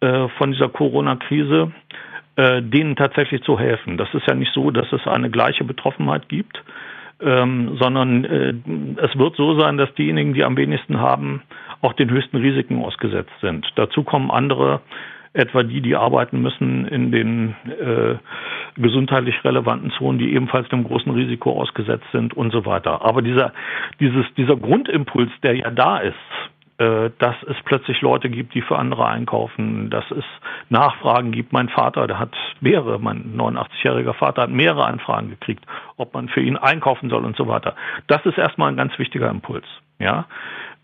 äh, 0.00 0.28
von 0.36 0.52
dieser 0.52 0.68
Corona-Krise, 0.68 1.72
äh, 2.36 2.60
denen 2.60 2.96
tatsächlich 2.96 3.42
zu 3.42 3.58
helfen. 3.58 3.96
Das 3.96 4.12
ist 4.12 4.26
ja 4.26 4.34
nicht 4.34 4.52
so, 4.52 4.70
dass 4.70 4.92
es 4.92 5.06
eine 5.06 5.30
gleiche 5.30 5.64
Betroffenheit 5.64 6.28
gibt, 6.28 6.62
ähm, 7.22 7.78
sondern 7.80 8.24
äh, 8.24 8.54
es 9.00 9.16
wird 9.18 9.36
so 9.36 9.58
sein, 9.58 9.78
dass 9.78 9.94
diejenigen, 9.94 10.34
die 10.34 10.44
am 10.44 10.56
wenigsten 10.56 11.00
haben, 11.00 11.42
auch 11.80 11.94
den 11.94 12.10
höchsten 12.10 12.36
Risiken 12.36 12.82
ausgesetzt 12.84 13.32
sind. 13.40 13.66
Dazu 13.76 14.02
kommen 14.02 14.30
andere 14.30 14.80
etwa 15.34 15.64
die, 15.64 15.80
die 15.80 15.96
arbeiten 15.96 16.40
müssen 16.40 16.86
in 16.86 17.10
den 17.10 17.56
äh, 17.66 18.16
gesundheitlich 18.80 19.44
relevanten 19.44 19.90
Zonen, 19.92 20.18
die 20.18 20.32
ebenfalls 20.32 20.70
einem 20.70 20.84
großen 20.84 21.12
Risiko 21.12 21.60
ausgesetzt 21.60 22.06
sind 22.12 22.34
und 22.34 22.52
so 22.52 22.64
weiter. 22.64 23.04
Aber 23.04 23.20
dieser, 23.20 23.52
dieses, 24.00 24.24
dieser 24.36 24.56
Grundimpuls, 24.56 25.30
der 25.42 25.56
ja 25.56 25.70
da 25.70 25.98
ist, 25.98 26.14
äh, 26.78 27.10
dass 27.18 27.36
es 27.48 27.56
plötzlich 27.64 28.00
Leute 28.00 28.30
gibt, 28.30 28.54
die 28.54 28.62
für 28.62 28.78
andere 28.78 29.06
einkaufen, 29.06 29.90
dass 29.90 30.08
es 30.10 30.24
Nachfragen 30.70 31.32
gibt. 31.32 31.52
Mein 31.52 31.68
Vater, 31.68 32.06
der 32.06 32.18
hat 32.18 32.34
mehrere, 32.60 32.98
mein 32.98 33.36
89-jähriger 33.36 34.14
Vater 34.14 34.42
hat 34.42 34.50
mehrere 34.50 34.84
Anfragen 34.84 35.30
gekriegt, 35.30 35.64
ob 35.96 36.14
man 36.14 36.28
für 36.28 36.40
ihn 36.40 36.56
einkaufen 36.56 37.10
soll 37.10 37.24
und 37.24 37.36
so 37.36 37.48
weiter. 37.48 37.76
Das 38.06 38.24
ist 38.24 38.38
erstmal 38.38 38.70
ein 38.70 38.76
ganz 38.76 38.98
wichtiger 38.98 39.30
Impuls. 39.30 39.66
Ja, 39.98 40.26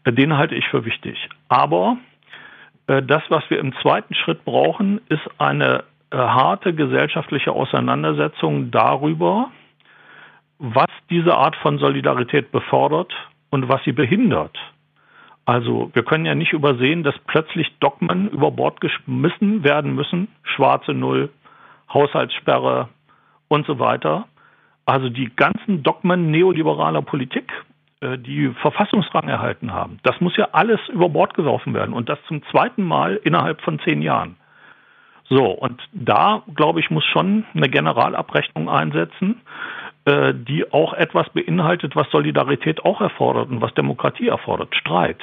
den 0.07 0.37
halte 0.37 0.55
ich 0.55 0.67
für 0.69 0.85
wichtig. 0.85 1.29
Aber 1.49 1.97
das, 3.03 3.23
was 3.29 3.49
wir 3.51 3.59
im 3.59 3.73
zweiten 3.83 4.15
Schritt 4.15 4.45
brauchen, 4.45 5.01
ist 5.09 5.23
eine 5.39 5.85
äh, 6.11 6.17
harte 6.17 6.75
gesellschaftliche 6.75 7.53
Auseinandersetzung 7.53 8.71
darüber, 8.71 9.51
was 10.59 10.89
diese 11.09 11.37
Art 11.37 11.57
von 11.57 11.79
Solidarität 11.79 12.51
befördert 12.51 13.13
und 13.51 13.69
was 13.69 13.83
sie 13.85 13.93
behindert. 13.93 14.57
Also 15.47 15.91
wir 15.95 16.03
können 16.05 16.27
ja 16.27 16.35
nicht 16.35 16.53
übersehen, 16.53 17.03
dass 17.03 17.15
plötzlich 17.27 17.73
Dogmen 17.81 18.29
über 18.29 18.51
Bord 18.51 18.81
geschmissen 18.81 19.65
werden 19.65 19.95
müssen, 19.95 20.29
schwarze 20.43 20.93
Null, 20.93 21.31
Haushaltssperre 21.93 22.89
und 23.49 23.67
so 23.67 23.79
weiter. 23.79 24.27
Also 24.85 25.09
die 25.09 25.31
ganzen 25.35 25.83
Dogmen 25.83 26.31
neoliberaler 26.31 27.03
Politik, 27.03 27.53
äh, 27.53 27.70
die 28.03 28.49
Verfassungsrang 28.63 29.29
erhalten 29.29 29.73
haben. 29.73 29.99
Das 30.03 30.21
muss 30.21 30.37
ja 30.37 30.49
alles 30.53 30.81
über 30.89 31.11
Bord 31.11 31.35
geworfen 31.35 31.75
werden 31.75 31.95
und 31.95 32.09
das 32.09 32.19
zum 32.29 32.43
zweiten 32.51 32.83
Mal 32.83 33.21
innerhalb 33.25 33.61
von 33.61 33.79
zehn 33.81 34.01
Jahren. 34.01 34.37
So, 35.29 35.45
und 35.45 35.81
da, 35.93 36.43
glaube 36.55 36.81
ich, 36.81 36.91
muss 36.91 37.05
schon 37.05 37.45
eine 37.55 37.69
Generalabrechnung 37.69 38.69
einsetzen, 38.69 39.43
äh, 40.05 40.35
die 40.35 40.73
auch 40.73 40.93
etwas 40.93 41.29
beinhaltet, 41.31 41.95
was 41.95 42.11
Solidarität 42.11 42.85
auch 42.85 43.01
erfordert 43.01 43.49
und 43.49 43.61
was 43.61 43.73
Demokratie 43.75 44.29
erfordert, 44.29 44.75
Streit. 44.75 45.21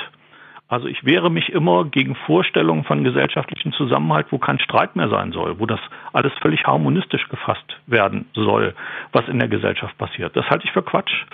Also 0.69 0.87
ich 0.87 1.05
wehre 1.05 1.31
mich 1.31 1.49
immer 1.49 1.85
gegen 1.85 2.15
Vorstellungen 2.15 2.83
von 2.83 3.03
gesellschaftlichem 3.03 3.73
Zusammenhalt, 3.73 4.27
wo 4.31 4.37
kein 4.37 4.59
Streit 4.59 4.95
mehr 4.95 5.09
sein 5.09 5.31
soll, 5.31 5.59
wo 5.59 5.65
das 5.65 5.79
alles 6.13 6.33
völlig 6.41 6.65
harmonistisch 6.65 7.27
gefasst 7.29 7.77
werden 7.85 8.27
soll, 8.33 8.75
was 9.13 9.27
in 9.27 9.39
der 9.39 9.47
Gesellschaft 9.47 9.97
passiert. 9.97 10.35
Das 10.35 10.49
halte 10.49 10.65
ich 10.65 10.71
für 10.71 10.83
Quatsch. 10.83 11.25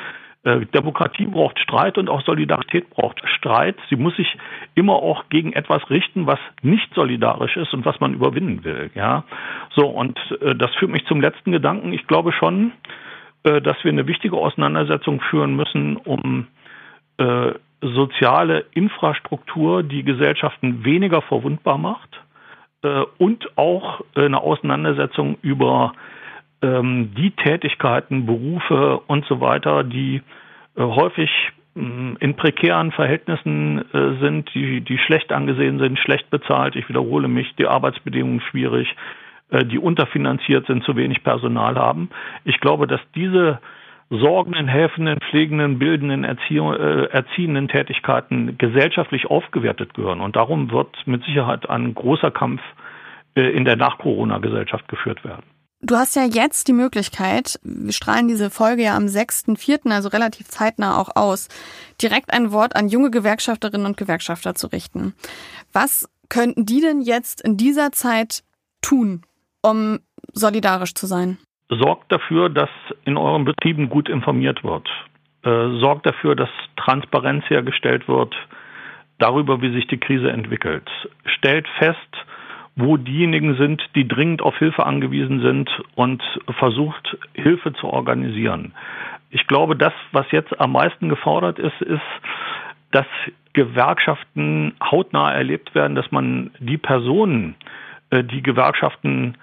Äh, 0.44 0.66
Demokratie 0.68 1.26
braucht 1.26 1.60
Streit 1.60 1.98
und 1.98 2.10
auch 2.10 2.22
Solidarität 2.22 2.90
braucht 2.90 3.22
Streit. 3.38 3.78
Sie 3.90 3.96
muss 3.96 4.16
sich 4.18 4.28
immer 4.76 4.96
auch 4.96 5.30
gegen 5.30 5.54
etwas 5.54 5.90
richten, 5.90 6.28
was 6.28 6.40
nicht 6.62 6.94
solidarisch 6.94 7.56
ist 7.56 7.74
und 7.74 7.86
was 7.86 8.00
man 8.00 8.14
überwinden 8.14 8.64
will. 8.64 8.92
Ja, 8.94 9.24
so 9.74 9.88
und 9.88 10.20
äh, 10.42 10.56
das 10.56 10.74
führt 10.76 10.92
mich 10.92 11.06
zum 11.06 11.22
letzten 11.22 11.52
Gedanken. 11.52 11.94
Ich 11.94 12.08
glaube 12.08 12.34
schon, 12.34 12.74
äh, 13.44 13.62
dass 13.62 13.82
wir 13.84 13.92
eine 13.92 14.08
wichtige 14.08 14.36
Auseinandersetzung 14.36 15.22
führen 15.22 15.56
müssen, 15.56 15.96
um 15.96 16.48
äh, 17.18 17.54
soziale 17.82 18.66
Infrastruktur, 18.74 19.84
die 19.84 20.04
Gesellschaften 20.04 20.84
weniger 20.84 21.22
verwundbar 21.22 21.78
macht 21.78 22.10
äh, 22.82 23.04
und 23.18 23.58
auch 23.58 24.02
eine 24.16 24.42
Auseinandersetzung 24.42 25.38
über 25.42 25.94
ähm, 26.64 27.14
die 27.16 27.32
Tätigkeiten, 27.32 28.26
Berufe 28.26 29.02
und 29.08 29.26
so 29.26 29.42
weiter, 29.42 29.84
die 29.84 30.22
äh, 30.76 30.82
häufig 30.82 31.30
mm, 31.76 32.16
in 32.20 32.36
prekären 32.36 32.92
Verhältnissen 32.92 33.80
äh, 33.94 34.20
sind, 34.20 34.50
die, 34.56 34.82
die 34.82 34.98
schlecht 34.98 35.32
angesehen 35.32 35.80
sind, 35.80 36.00
schlecht 36.00 36.30
bezahlt. 36.30 36.76
Ich 36.76 36.90
wiederhole 36.90 37.28
mich, 37.28 37.54
die 37.58 37.68
Arbeitsbedingungen 37.68 38.42
schwierig, 38.42 38.96
äh, 39.52 39.66
die 39.66 39.78
unterfinanziert 39.78 40.66
sind, 40.66 40.84
zu 40.84 40.96
wenig 40.96 41.24
Personal 41.24 41.76
haben. 41.76 42.10
Ich 42.46 42.60
glaube, 42.60 42.88
dass 42.88 43.02
diese 43.14 43.60
sorgenden, 44.10 44.68
helfenden, 44.68 45.20
pflegenden, 45.30 45.80
bildenden, 45.80 46.24
äh, 46.24 47.04
erziehenden 47.06 47.68
Tätigkeiten 47.68 48.58
gesellschaftlich 48.58 49.26
aufgewertet 49.28 49.94
gehören. 49.94 50.22
Und 50.22 50.36
darum 50.36 50.72
wird 50.72 50.96
mit 51.06 51.24
Sicherheit 51.26 51.70
ein 51.70 51.94
großer 51.94 52.32
Kampf 52.32 52.62
äh, 53.36 53.42
in 53.42 53.66
der 53.66 53.76
Nach-Corona-Gesellschaft 53.76 54.88
geführt 54.88 55.24
werden. 55.26 55.44
Du 55.86 55.98
hast 55.98 56.16
ja 56.16 56.24
jetzt 56.24 56.70
die 56.70 56.74
Möglichkeit, 56.74 57.60
wir 57.62 57.92
strahlen 57.92 58.30
diese 58.30 58.50
Folge 58.50 58.84
ja 58.84 58.96
am 58.96 59.04
6.4., 59.04 59.92
also 59.92 60.08
relativ 60.08 60.48
zeitnah 60.48 60.98
auch 60.98 61.10
aus, 61.18 61.50
direkt 62.02 62.32
ein 62.32 62.54
Wort 62.54 62.78
an 62.78 62.88
junge 62.88 63.12
Gewerkschafterinnen 63.12 63.86
und 63.86 63.98
Gewerkschafter 63.98 64.56
zu 64.56 64.68
richten. 64.68 65.14
Was 65.74 66.10
könnten 66.30 66.66
die 66.66 66.80
denn 66.80 67.02
jetzt 67.02 67.42
in 67.42 67.58
dieser 67.58 67.92
Zeit 67.92 68.44
tun, 68.82 69.24
um 69.62 70.00
solidarisch 70.32 70.96
zu 70.96 71.06
sein? 71.06 71.38
Sorgt 71.68 72.10
dafür, 72.14 72.48
dass 72.48 72.70
in 73.04 73.18
euren 73.18 73.44
Betrieben 73.44 73.90
gut 73.90 74.08
informiert 74.08 74.64
wird. 74.64 74.88
Äh, 75.44 75.80
sorgt 75.82 76.06
dafür, 76.06 76.38
dass 76.38 76.50
Transparenz 76.78 77.44
hergestellt 77.50 78.08
wird 78.08 78.34
darüber, 79.20 79.62
wie 79.62 79.74
sich 79.74 79.88
die 79.88 80.00
Krise 80.00 80.32
entwickelt. 80.32 80.90
Stellt 81.26 81.68
fest, 81.78 81.98
wo 82.76 82.98
diejenigen 82.98 83.56
sind, 83.56 83.84
die 83.96 84.08
dringend 84.08 84.42
auf 84.42 84.58
Hilfe 84.58 84.86
angewiesen 84.86 85.42
sind 85.42 85.70
und 85.96 86.24
versucht, 86.58 87.18
Hilfe 87.34 87.74
zu 87.74 87.88
organisieren. 87.88 88.74
Ich 89.30 89.48
glaube, 89.48 89.76
das, 89.76 89.94
was 90.12 90.30
jetzt 90.32 90.60
am 90.60 90.72
meisten 90.72 91.10
gefordert 91.10 91.60
ist, 91.60 91.80
ist, 91.82 92.02
dass 92.92 93.06
Gewerkschaften 93.54 94.74
hautnah 94.84 95.32
erlebt 95.32 95.76
werden, 95.76 95.96
dass 95.96 96.12
man 96.12 96.52
die 96.60 96.78
Personen, 96.78 97.56
äh, 98.10 98.24
die 98.24 98.42
Gewerkschaften 98.42 99.36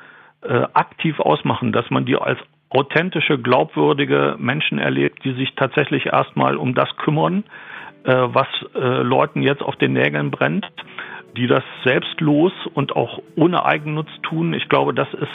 äh, 0.43 0.67
aktiv 0.75 1.21
ausmachen, 1.21 1.73
dass 1.73 1.89
man 1.91 2.05
die 2.05 2.17
als 2.17 2.39
authentische, 2.71 3.39
glaubwürdige 3.39 4.37
Menschen 4.39 4.79
erlebt, 4.79 5.25
die 5.25 5.33
sich 5.33 5.55
tatsächlich 5.55 6.07
erstmal 6.07 6.57
um 6.57 6.75
das 6.75 6.89
kümmern, 6.97 7.45
äh, 8.05 8.13
was 8.13 8.47
Leuten 8.75 9.43
jetzt 9.43 9.63
auf 9.63 9.77
den 9.77 9.93
Nägeln 9.93 10.31
brennt 10.31 10.67
die 11.37 11.47
das 11.47 11.63
selbstlos 11.85 12.53
und 12.75 12.97
auch 12.97 13.21
ohne 13.37 13.65
Eigennutz 13.65 14.09
tun. 14.23 14.53
Ich 14.55 14.69
glaube, 14.69 14.95
das 14.95 15.13
ist 15.15 15.29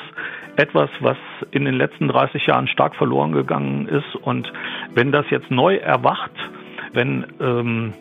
etwas, 0.57 0.89
was 0.99 1.17
in 1.51 1.65
den 1.65 1.75
letzten 1.75 2.07
30 2.07 2.45
Jahren 2.47 2.67
stark 2.67 2.95
verloren 2.95 3.31
gegangen 3.31 3.87
ist. 3.87 4.15
Und 4.15 4.51
wenn 4.93 5.11
das 5.11 5.25
jetzt 5.29 5.51
neu 5.51 5.75
erwacht, 5.75 6.31
wenn 6.93 7.25
ähm, 7.39 7.93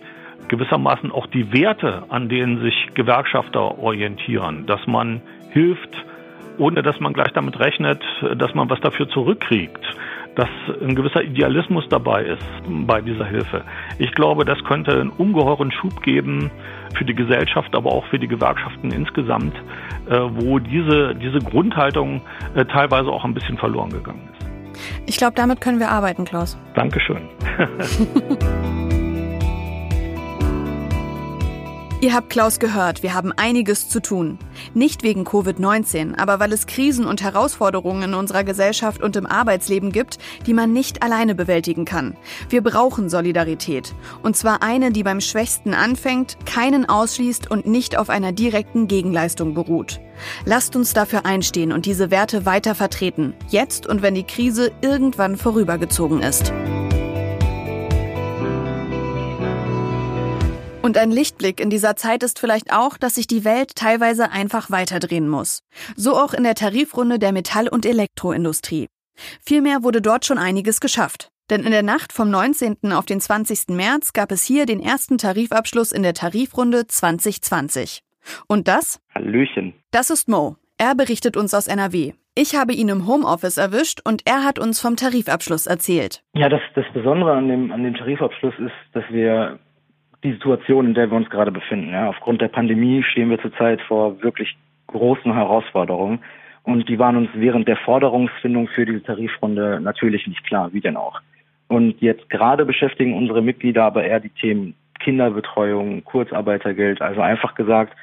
gewissermaßen 0.48 1.10
auch 1.10 1.26
die 1.26 1.52
Werte, 1.52 2.04
an 2.08 2.28
denen 2.28 2.60
sich 2.60 2.74
Gewerkschafter 2.94 3.78
orientieren, 3.78 4.66
dass 4.66 4.86
man 4.86 5.22
hilft, 5.50 5.90
ohne 6.58 6.82
dass 6.82 7.00
man 7.00 7.12
gleich 7.12 7.32
damit 7.32 7.58
rechnet, 7.58 8.02
dass 8.36 8.54
man 8.54 8.70
was 8.70 8.80
dafür 8.80 9.08
zurückkriegt, 9.08 9.84
dass 10.36 10.48
ein 10.80 10.94
gewisser 10.94 11.22
Idealismus 11.22 11.84
dabei 11.88 12.24
ist 12.24 12.44
bei 12.86 13.00
dieser 13.00 13.26
Hilfe. 13.26 13.64
Ich 13.98 14.12
glaube, 14.12 14.44
das 14.44 14.58
könnte 14.64 14.92
einen 14.92 15.10
ungeheuren 15.10 15.70
Schub 15.72 16.02
geben 16.02 16.50
für 16.96 17.04
die 17.04 17.14
Gesellschaft, 17.14 17.74
aber 17.74 17.92
auch 17.92 18.06
für 18.06 18.18
die 18.18 18.28
Gewerkschaften 18.28 18.90
insgesamt, 18.90 19.54
äh, 20.08 20.18
wo 20.18 20.58
diese, 20.58 21.14
diese 21.14 21.38
Grundhaltung 21.38 22.22
äh, 22.54 22.64
teilweise 22.64 23.10
auch 23.10 23.24
ein 23.24 23.34
bisschen 23.34 23.58
verloren 23.58 23.90
gegangen 23.90 24.28
ist. 24.32 24.34
Ich 25.06 25.16
glaube, 25.16 25.34
damit 25.36 25.60
können 25.60 25.78
wir 25.78 25.90
arbeiten, 25.90 26.24
Klaus. 26.24 26.58
Dankeschön. 26.74 27.28
Ihr 32.04 32.12
habt 32.12 32.28
Klaus 32.28 32.58
gehört, 32.58 33.02
wir 33.02 33.14
haben 33.14 33.32
einiges 33.32 33.88
zu 33.88 33.98
tun. 33.98 34.38
Nicht 34.74 35.02
wegen 35.04 35.24
Covid-19, 35.24 36.18
aber 36.18 36.38
weil 36.38 36.52
es 36.52 36.66
Krisen 36.66 37.06
und 37.06 37.22
Herausforderungen 37.22 38.02
in 38.02 38.14
unserer 38.14 38.44
Gesellschaft 38.44 39.02
und 39.02 39.16
im 39.16 39.24
Arbeitsleben 39.24 39.90
gibt, 39.90 40.18
die 40.46 40.52
man 40.52 40.74
nicht 40.74 41.02
alleine 41.02 41.34
bewältigen 41.34 41.86
kann. 41.86 42.14
Wir 42.50 42.62
brauchen 42.62 43.08
Solidarität. 43.08 43.94
Und 44.22 44.36
zwar 44.36 44.62
eine, 44.62 44.92
die 44.92 45.02
beim 45.02 45.22
Schwächsten 45.22 45.72
anfängt, 45.72 46.36
keinen 46.44 46.86
ausschließt 46.86 47.50
und 47.50 47.64
nicht 47.64 47.96
auf 47.96 48.10
einer 48.10 48.32
direkten 48.32 48.86
Gegenleistung 48.86 49.54
beruht. 49.54 49.98
Lasst 50.44 50.76
uns 50.76 50.92
dafür 50.92 51.24
einstehen 51.24 51.72
und 51.72 51.86
diese 51.86 52.10
Werte 52.10 52.44
weiter 52.44 52.74
vertreten. 52.74 53.32
Jetzt 53.48 53.86
und 53.86 54.02
wenn 54.02 54.14
die 54.14 54.24
Krise 54.24 54.72
irgendwann 54.82 55.38
vorübergezogen 55.38 56.20
ist. 56.20 56.52
Und 60.84 60.98
ein 60.98 61.10
Lichtblick 61.10 61.60
in 61.60 61.70
dieser 61.70 61.96
Zeit 61.96 62.22
ist 62.22 62.38
vielleicht 62.38 62.70
auch, 62.70 62.98
dass 62.98 63.14
sich 63.14 63.26
die 63.26 63.46
Welt 63.46 63.74
teilweise 63.74 64.30
einfach 64.30 64.70
weiterdrehen 64.70 65.30
muss. 65.30 65.62
So 65.96 66.12
auch 66.12 66.34
in 66.34 66.44
der 66.44 66.54
Tarifrunde 66.54 67.18
der 67.18 67.32
Metall- 67.32 67.70
und 67.70 67.86
Elektroindustrie. 67.86 68.88
Vielmehr 69.40 69.82
wurde 69.82 70.02
dort 70.02 70.26
schon 70.26 70.36
einiges 70.36 70.80
geschafft. 70.80 71.30
Denn 71.48 71.62
in 71.62 71.70
der 71.70 71.82
Nacht 71.82 72.12
vom 72.12 72.28
19. 72.28 72.92
auf 72.92 73.06
den 73.06 73.18
20. 73.18 73.74
März 73.74 74.12
gab 74.12 74.30
es 74.30 74.44
hier 74.44 74.66
den 74.66 74.78
ersten 74.78 75.16
Tarifabschluss 75.16 75.90
in 75.90 76.02
der 76.02 76.12
Tarifrunde 76.12 76.86
2020. 76.86 78.02
Und 78.46 78.68
das? 78.68 79.00
Hallöchen. 79.14 79.72
Das 79.90 80.10
ist 80.10 80.28
Mo. 80.28 80.56
Er 80.76 80.94
berichtet 80.94 81.38
uns 81.38 81.54
aus 81.54 81.66
NRW. 81.66 82.12
Ich 82.34 82.56
habe 82.56 82.74
ihn 82.74 82.90
im 82.90 83.06
Homeoffice 83.06 83.56
erwischt 83.56 84.00
und 84.04 84.20
er 84.26 84.44
hat 84.44 84.58
uns 84.58 84.82
vom 84.82 84.96
Tarifabschluss 84.96 85.66
erzählt. 85.66 86.22
Ja, 86.34 86.50
das, 86.50 86.60
das 86.74 86.84
Besondere 86.92 87.32
an 87.32 87.48
dem, 87.48 87.72
an 87.72 87.84
dem 87.84 87.94
Tarifabschluss 87.94 88.54
ist, 88.58 88.74
dass 88.92 89.04
wir 89.08 89.60
die 90.24 90.32
Situation, 90.32 90.86
in 90.86 90.94
der 90.94 91.10
wir 91.10 91.16
uns 91.16 91.30
gerade 91.30 91.52
befinden. 91.52 91.92
Ja. 91.92 92.08
Aufgrund 92.08 92.40
der 92.40 92.48
Pandemie 92.48 93.02
stehen 93.02 93.30
wir 93.30 93.40
zurzeit 93.40 93.80
vor 93.82 94.22
wirklich 94.22 94.56
großen 94.88 95.32
Herausforderungen. 95.32 96.20
Und 96.62 96.88
die 96.88 96.98
waren 96.98 97.16
uns 97.16 97.28
während 97.34 97.68
der 97.68 97.76
Forderungsfindung 97.76 98.68
für 98.68 98.86
diese 98.86 99.02
Tarifrunde 99.02 99.80
natürlich 99.80 100.26
nicht 100.26 100.44
klar, 100.44 100.72
wie 100.72 100.80
denn 100.80 100.96
auch. 100.96 101.20
Und 101.68 102.00
jetzt 102.00 102.28
gerade 102.30 102.64
beschäftigen 102.64 103.14
unsere 103.14 103.42
Mitglieder 103.42 103.84
aber 103.84 104.04
eher 104.04 104.20
die 104.20 104.30
Themen 104.30 104.74
Kinderbetreuung, 105.00 106.04
Kurzarbeitergeld, 106.04 107.02
also 107.02 107.20
einfach 107.20 107.54
gesagt, 107.54 107.94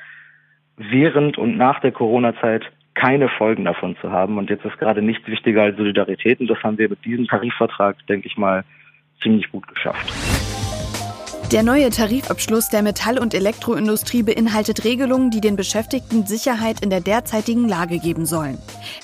während 0.78 1.38
und 1.40 1.58
nach 1.58 1.80
der 1.80 1.92
Corona-Zeit 1.92 2.64
keine 2.94 3.30
Folgen 3.30 3.66
davon 3.66 3.96
zu 4.02 4.12
haben. 4.12 4.38
Und 4.38 4.50
jetzt 4.50 4.66
ist 4.66 4.78
gerade 4.78 5.02
nichts 5.02 5.28
wichtiger 5.28 5.64
als 5.64 5.78
Solidarität. 5.78 6.40
Und 6.40 6.48
das 6.50 6.62
haben 6.62 6.78
wir 6.78 6.90
mit 6.90 7.04
diesem 7.04 7.26
Tarifvertrag, 7.28 7.96
denke 8.08 8.28
ich 8.28 8.38
mal, 8.38 8.64
ziemlich 9.22 9.50
gut 9.52 9.68
geschafft. 9.68 10.31
Der 11.52 11.64
neue 11.64 11.90
Tarifabschluss 11.90 12.70
der 12.70 12.82
Metall- 12.82 13.20
und 13.20 13.34
Elektroindustrie 13.34 14.24
beinhaltet 14.24 14.86
Regelungen, 14.86 15.32
die 15.32 15.42
den 15.42 15.58
Beschäftigten 15.58 16.26
Sicherheit 16.26 16.80
in 16.80 16.90
der 16.90 17.02
derzeitigen 17.02 17.68
Lage 17.68 18.00
geben 18.00 18.26
sollen. 18.26 18.58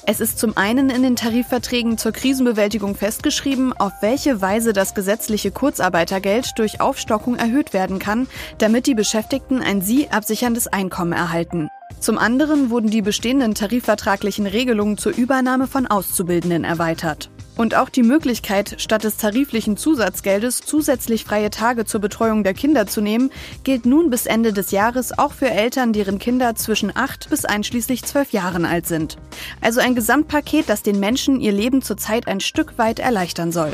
Es 0.05 0.21
ist 0.21 0.39
zum 0.39 0.55
einen 0.55 0.89
in 0.89 1.03
den 1.03 1.17
Tarifverträgen 1.17 1.97
zur 1.97 2.13
Krisenbewältigung 2.13 2.95
festgeschrieben, 2.95 3.73
auf 3.73 3.91
welche 3.99 4.39
Weise 4.39 4.71
das 4.71 4.95
gesetzliche 4.95 5.51
Kurzarbeitergeld 5.51 6.57
durch 6.57 6.79
Aufstockung 6.79 7.35
erhöht 7.35 7.73
werden 7.73 7.99
kann, 7.99 8.27
damit 8.59 8.87
die 8.87 8.95
Beschäftigten 8.95 9.61
ein 9.61 9.81
sie 9.81 10.09
absicherndes 10.09 10.67
Einkommen 10.67 11.11
erhalten. 11.11 11.67
Zum 11.99 12.17
anderen 12.17 12.69
wurden 12.69 12.89
die 12.89 13.01
bestehenden 13.01 13.55
tarifvertraglichen 13.55 14.47
Regelungen 14.47 14.97
zur 14.97 15.13
Übernahme 15.13 15.67
von 15.67 15.85
Auszubildenden 15.85 16.63
erweitert. 16.63 17.29
Und 17.57 17.75
auch 17.75 17.89
die 17.89 18.03
Möglichkeit, 18.03 18.75
statt 18.77 19.03
des 19.03 19.17
tariflichen 19.17 19.77
Zusatzgeldes 19.77 20.61
zusätzlich 20.61 21.25
freie 21.25 21.49
Tage 21.49 21.85
zur 21.85 21.99
Betreuung 21.99 22.43
der 22.43 22.53
Kinder 22.53 22.85
zu 22.85 23.01
nehmen, 23.01 23.31
gilt 23.63 23.87
nun 23.87 24.11
bis 24.11 24.27
Ende 24.27 24.53
des 24.53 24.69
Jahres 24.69 25.17
auch 25.17 25.33
für 25.33 25.49
Eltern, 25.49 25.91
deren 25.91 26.19
Kinder 26.19 26.53
zwischen 26.53 26.95
acht 26.95 27.31
bis 27.31 27.45
einschließlich 27.45 28.03
zwölf 28.03 28.31
Jahren 28.31 28.63
alt 28.63 28.85
sind. 28.85 29.17
Also 29.59 29.81
ein 29.81 29.95
Gesamtpaket, 29.95 30.69
das 30.69 30.83
den 30.83 30.99
Menschen 30.99 31.41
ihr 31.41 31.51
Leben 31.51 31.81
zurzeit 31.81 32.27
ein 32.27 32.39
Stück 32.39 32.77
weit 32.77 32.99
erleichtern 32.99 33.51
soll. 33.51 33.73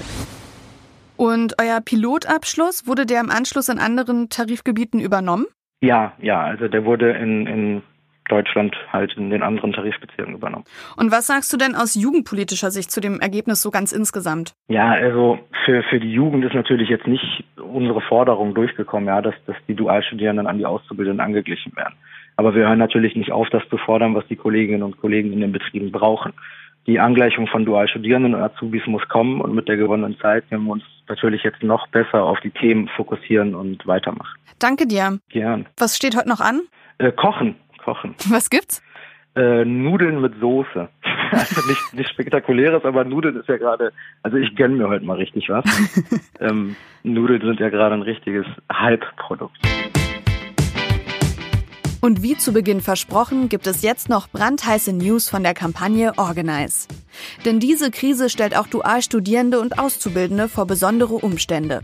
Und 1.18 1.56
euer 1.62 1.82
Pilotabschluss, 1.82 2.88
wurde 2.88 3.06
der 3.06 3.20
im 3.20 3.30
Anschluss 3.30 3.68
in 3.68 3.80
anderen 3.80 4.30
Tarifgebieten 4.30 5.02
übernommen? 5.02 5.46
Ja, 5.82 6.14
ja, 6.22 6.42
also 6.42 6.70
der 6.70 6.86
wurde 6.86 7.12
in, 7.12 7.46
in 7.46 7.84
Deutschland 8.30 8.76
halt 8.92 9.16
in 9.18 9.30
den 9.30 9.44
anderen 9.44 9.74
Tarifbezirken 9.74 10.36
übernommen. 10.36 10.66
Und 10.98 11.12
was 11.12 11.28
sagst 11.28 11.52
du 11.54 11.58
denn 11.58 11.76
aus 11.76 11.96
jugendpolitischer 11.96 12.72
Sicht 12.72 12.92
zu 12.92 13.02
dem 13.02 13.20
Ergebnis 13.20 13.62
so 13.62 13.72
ganz 13.72 13.92
insgesamt? 13.92 14.54
Ja, 14.68 14.92
also 14.92 15.40
für, 15.66 15.84
für 15.84 16.00
die 16.00 16.12
Jugend 16.12 16.46
ist 16.46 16.54
natürlich 16.54 16.90
jetzt 16.90 17.08
nicht 17.08 17.44
unsere 17.58 18.02
Forderung 18.02 18.54
durchgekommen, 18.54 19.08
ja, 19.08 19.22
dass, 19.22 19.36
dass 19.46 19.56
die 19.68 19.76
Dualstudierenden 19.76 20.48
an 20.48 20.58
die 20.58 20.66
Auszubildenden 20.66 21.26
angeglichen 21.26 21.76
werden. 21.76 21.96
Aber 22.36 22.56
wir 22.56 22.68
hören 22.68 22.80
natürlich 22.80 23.16
nicht 23.16 23.32
auf, 23.32 23.50
das 23.50 23.64
zu 23.70 23.78
fordern, 23.78 24.16
was 24.16 24.26
die 24.28 24.36
Kolleginnen 24.36 24.84
und 24.84 24.98
Kollegen 24.98 25.32
in 25.34 25.42
den 25.42 25.52
Betrieben 25.52 25.92
brauchen. 25.92 26.34
Die 26.88 27.00
Angleichung 27.00 27.48
von 27.48 27.66
Dualstudierenden 27.66 28.36
und 28.36 28.42
Azubis 28.42 28.86
muss 28.88 29.08
kommen 29.08 29.40
und 29.40 29.56
mit 29.56 29.70
der 29.70 29.78
gewonnenen 29.78 30.18
Zeit 30.20 30.50
werden 30.52 30.66
wir 30.66 30.74
uns 30.74 30.84
natürlich 31.08 31.44
jetzt 31.44 31.64
noch 31.64 31.88
besser 31.88 32.24
auf 32.24 32.40
die 32.42 32.50
Themen 32.50 32.90
fokussieren 32.90 33.56
und 33.56 33.86
weitermachen. 33.88 34.38
Danke 34.60 34.88
dir. 34.88 35.20
Gern. 35.30 35.66
Was 35.78 35.96
steht 35.96 36.18
heute 36.18 36.28
noch 36.28 36.42
an? 36.42 36.62
Äh, 36.98 37.12
kochen 37.12 37.56
kochen. 37.84 38.16
Was 38.30 38.50
gibt's? 38.50 38.82
Äh, 39.36 39.66
Nudeln 39.66 40.22
mit 40.22 40.40
Soße. 40.40 40.90
Also 41.32 41.68
nicht, 41.68 41.94
nicht 41.96 42.10
spektakuläres, 42.12 42.86
aber 42.86 43.04
Nudeln 43.06 43.36
ist 43.38 43.50
ja 43.50 43.58
gerade, 43.58 43.92
also 44.22 44.38
ich 44.38 44.56
gönne 44.56 44.76
mir 44.76 44.88
heute 44.88 45.04
mal 45.04 45.18
richtig 45.18 45.50
was. 45.50 45.66
ähm, 46.40 46.76
Nudeln 47.02 47.42
sind 47.42 47.60
ja 47.60 47.70
gerade 47.70 47.96
ein 47.96 48.04
richtiges 48.04 48.46
Halbprodukt. 48.72 49.58
Und 52.02 52.22
wie 52.22 52.38
zu 52.38 52.54
Beginn 52.54 52.82
versprochen, 52.82 53.50
gibt 53.50 53.66
es 53.66 53.82
jetzt 53.82 54.10
noch 54.10 54.28
brandheiße 54.28 54.94
News 54.94 55.28
von 55.28 55.42
der 55.42 55.56
Kampagne 55.56 56.12
Organize. 56.18 56.88
Denn 57.46 57.60
diese 57.60 57.90
Krise 57.90 58.30
stellt 58.30 58.56
auch 58.56 58.68
Dualstudierende 58.68 59.60
und 59.60 59.80
Auszubildende 59.80 60.50
vor 60.50 60.68
besondere 60.68 61.14
Umstände. 61.14 61.82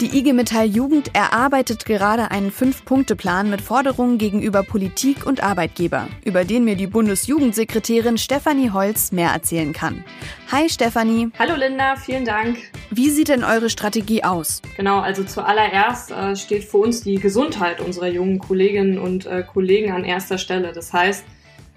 Die 0.00 0.18
IG 0.18 0.32
Metall 0.32 0.66
Jugend 0.66 1.14
erarbeitet 1.14 1.84
gerade 1.84 2.30
einen 2.30 2.50
Fünf-Punkte-Plan 2.50 3.50
mit 3.50 3.60
Forderungen 3.60 4.18
gegenüber 4.18 4.62
Politik 4.62 5.26
und 5.26 5.42
Arbeitgeber, 5.42 6.08
über 6.24 6.44
den 6.44 6.64
mir 6.64 6.76
die 6.76 6.86
Bundesjugendsekretärin 6.86 8.18
Stefanie 8.18 8.70
Holz 8.70 9.12
mehr 9.12 9.30
erzählen 9.30 9.72
kann. 9.72 10.04
Hi 10.50 10.68
Stefanie. 10.68 11.30
Hallo 11.38 11.56
Linda, 11.56 11.96
vielen 11.96 12.24
Dank. 12.24 12.58
Wie 12.90 13.10
sieht 13.10 13.28
denn 13.28 13.44
eure 13.44 13.70
Strategie 13.70 14.22
aus? 14.24 14.62
Genau, 14.76 15.00
also 15.00 15.24
zuallererst 15.24 16.10
äh, 16.10 16.36
steht 16.36 16.64
für 16.64 16.78
uns 16.78 17.02
die 17.02 17.16
Gesundheit 17.16 17.80
unserer 17.80 18.08
jungen 18.08 18.38
Kolleginnen 18.38 18.98
und 18.98 19.26
äh, 19.26 19.42
Kollegen 19.42 19.92
an 19.92 20.04
erster 20.04 20.38
Stelle. 20.38 20.72
Das 20.72 20.92
heißt, 20.92 21.24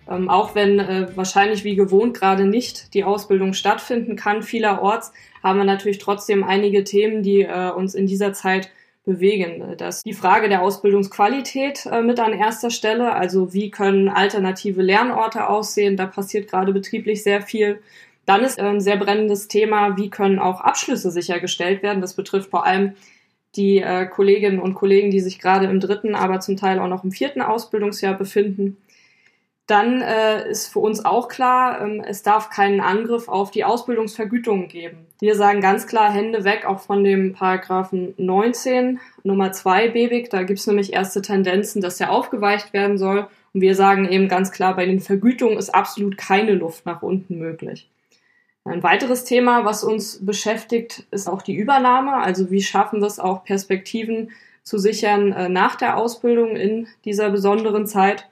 ähm, 0.10 0.30
auch 0.30 0.56
wenn 0.56 0.80
äh, 0.80 1.08
wahrscheinlich 1.15 1.63
wie 1.63 1.76
gewohnt 1.76 2.15
gerade 2.17 2.45
nicht 2.45 2.93
die 2.93 3.04
Ausbildung 3.04 3.54
stattfinden 3.54 4.15
kann, 4.15 4.43
vielerorts, 4.43 5.12
haben 5.43 5.60
wir 5.60 5.65
natürlich 5.65 6.00
trotzdem 6.00 6.43
einige 6.43 6.84
Themen, 6.84 7.24
die 7.24 7.41
äh, 7.41 7.72
uns 7.72 7.95
in 7.95 8.08
dieser 8.08 8.34
Zeit 8.34 8.69
bewegen. 9.06 9.76
Das 9.78 10.04
die 10.04 10.13
Frage 10.13 10.50
der 10.50 10.62
Ausbildungsqualität 10.62 11.86
äh, 11.86 12.02
mit 12.02 12.19
an 12.19 12.34
erster 12.34 12.69
Stelle. 12.69 13.13
Also 13.13 13.54
wie 13.54 13.72
können 13.72 14.10
alternative 14.10 14.82
Lernorte 14.82 15.50
aussehen? 15.50 15.98
Da 15.98 16.06
passiert 16.06 16.50
gerade 16.50 16.74
betrieblich 16.74 17.24
sehr 17.24 17.41
viel. 17.41 17.82
Dann 18.26 18.43
ist 18.43 18.60
äh, 18.60 18.63
ein 18.63 18.82
sehr 18.82 18.98
brennendes 18.98 19.48
Thema, 19.48 19.98
wie 19.98 20.10
können 20.10 20.39
auch 20.39 20.62
Abschlüsse 20.62 21.12
sichergestellt 21.12 21.82
werden. 21.82 22.02
Das 22.02 22.13
betrifft 22.13 22.52
vor 22.52 22.65
allem 22.65 22.93
die 23.56 23.80
äh, 23.80 24.06
Kolleginnen 24.06 24.60
und 24.60 24.76
Kollegen, 24.76 25.10
die 25.10 25.19
sich 25.22 25.39
gerade 25.39 25.65
im 25.65 25.80
dritten, 25.80 26.13
aber 26.13 26.39
zum 26.39 26.56
Teil 26.56 26.80
auch 26.80 26.88
noch 26.88 27.04
im 27.04 27.12
vierten 27.12 27.41
Ausbildungsjahr 27.41 28.15
befinden. 28.15 28.78
Dann 29.69 30.01
äh, 30.01 30.49
ist 30.49 30.67
für 30.67 30.79
uns 30.79 31.05
auch 31.05 31.27
klar, 31.27 31.82
ähm, 31.82 32.01
es 32.03 32.23
darf 32.23 32.49
keinen 32.49 32.82
Angriff 32.82 33.27
auf 33.27 33.51
die 33.51 33.63
Ausbildungsvergütung 33.63 34.67
geben. 34.67 35.05
Wir 35.19 35.36
sagen 35.36 35.62
ganz 35.62 35.86
klar 35.86 36.12
Hände 36.12 36.43
weg, 36.43 36.65
auch 36.65 36.79
von 36.79 37.03
dem 37.03 37.34
Paragraphen 37.34 38.15
19 38.17 38.99
Nummer 39.23 39.51
2 39.51 39.89
BEBIG. 39.89 40.32
Da 40.32 40.41
gibt 40.41 40.60
es 40.60 40.65
nämlich 40.65 40.93
erste 40.93 41.21
Tendenzen, 41.21 41.84
dass 41.84 41.97
der 41.97 42.12
aufgeweicht 42.12 42.73
werden 42.73 42.97
soll. 42.97 43.27
Und 43.53 43.62
wir 43.62 43.75
sagen 43.75 44.10
eben 44.10 44.27
ganz 44.27 44.51
klar, 44.51 44.75
bei 44.75 44.88
den 44.88 45.01
Vergütungen 45.01 45.60
ist 45.60 45.69
absolut 45.75 46.17
keine 46.17 46.53
Luft 46.53 46.88
nach 46.88 47.03
unten 47.03 47.38
möglich. 47.38 47.88
Ein 48.65 48.82
weiteres 48.82 49.23
Thema, 49.23 49.65
was 49.65 49.84
uns 49.84 50.25
beschäftigt, 50.25 51.05
ist 51.12 51.29
auch 51.29 51.43
die 51.43 51.55
Übernahme. 51.55 52.13
Also 52.17 52.49
wie 52.49 52.63
schaffen 52.63 53.01
wir 53.01 53.08
es 53.08 53.19
auch 53.19 53.43
Perspektiven 53.43 54.32
zu 54.63 54.79
sichern 54.79 55.32
äh, 55.32 55.47
nach 55.47 55.75
der 55.75 55.97
Ausbildung 55.97 56.55
in 56.55 56.88
dieser 57.05 57.29
besonderen 57.29 57.86
Zeit. 57.86 58.27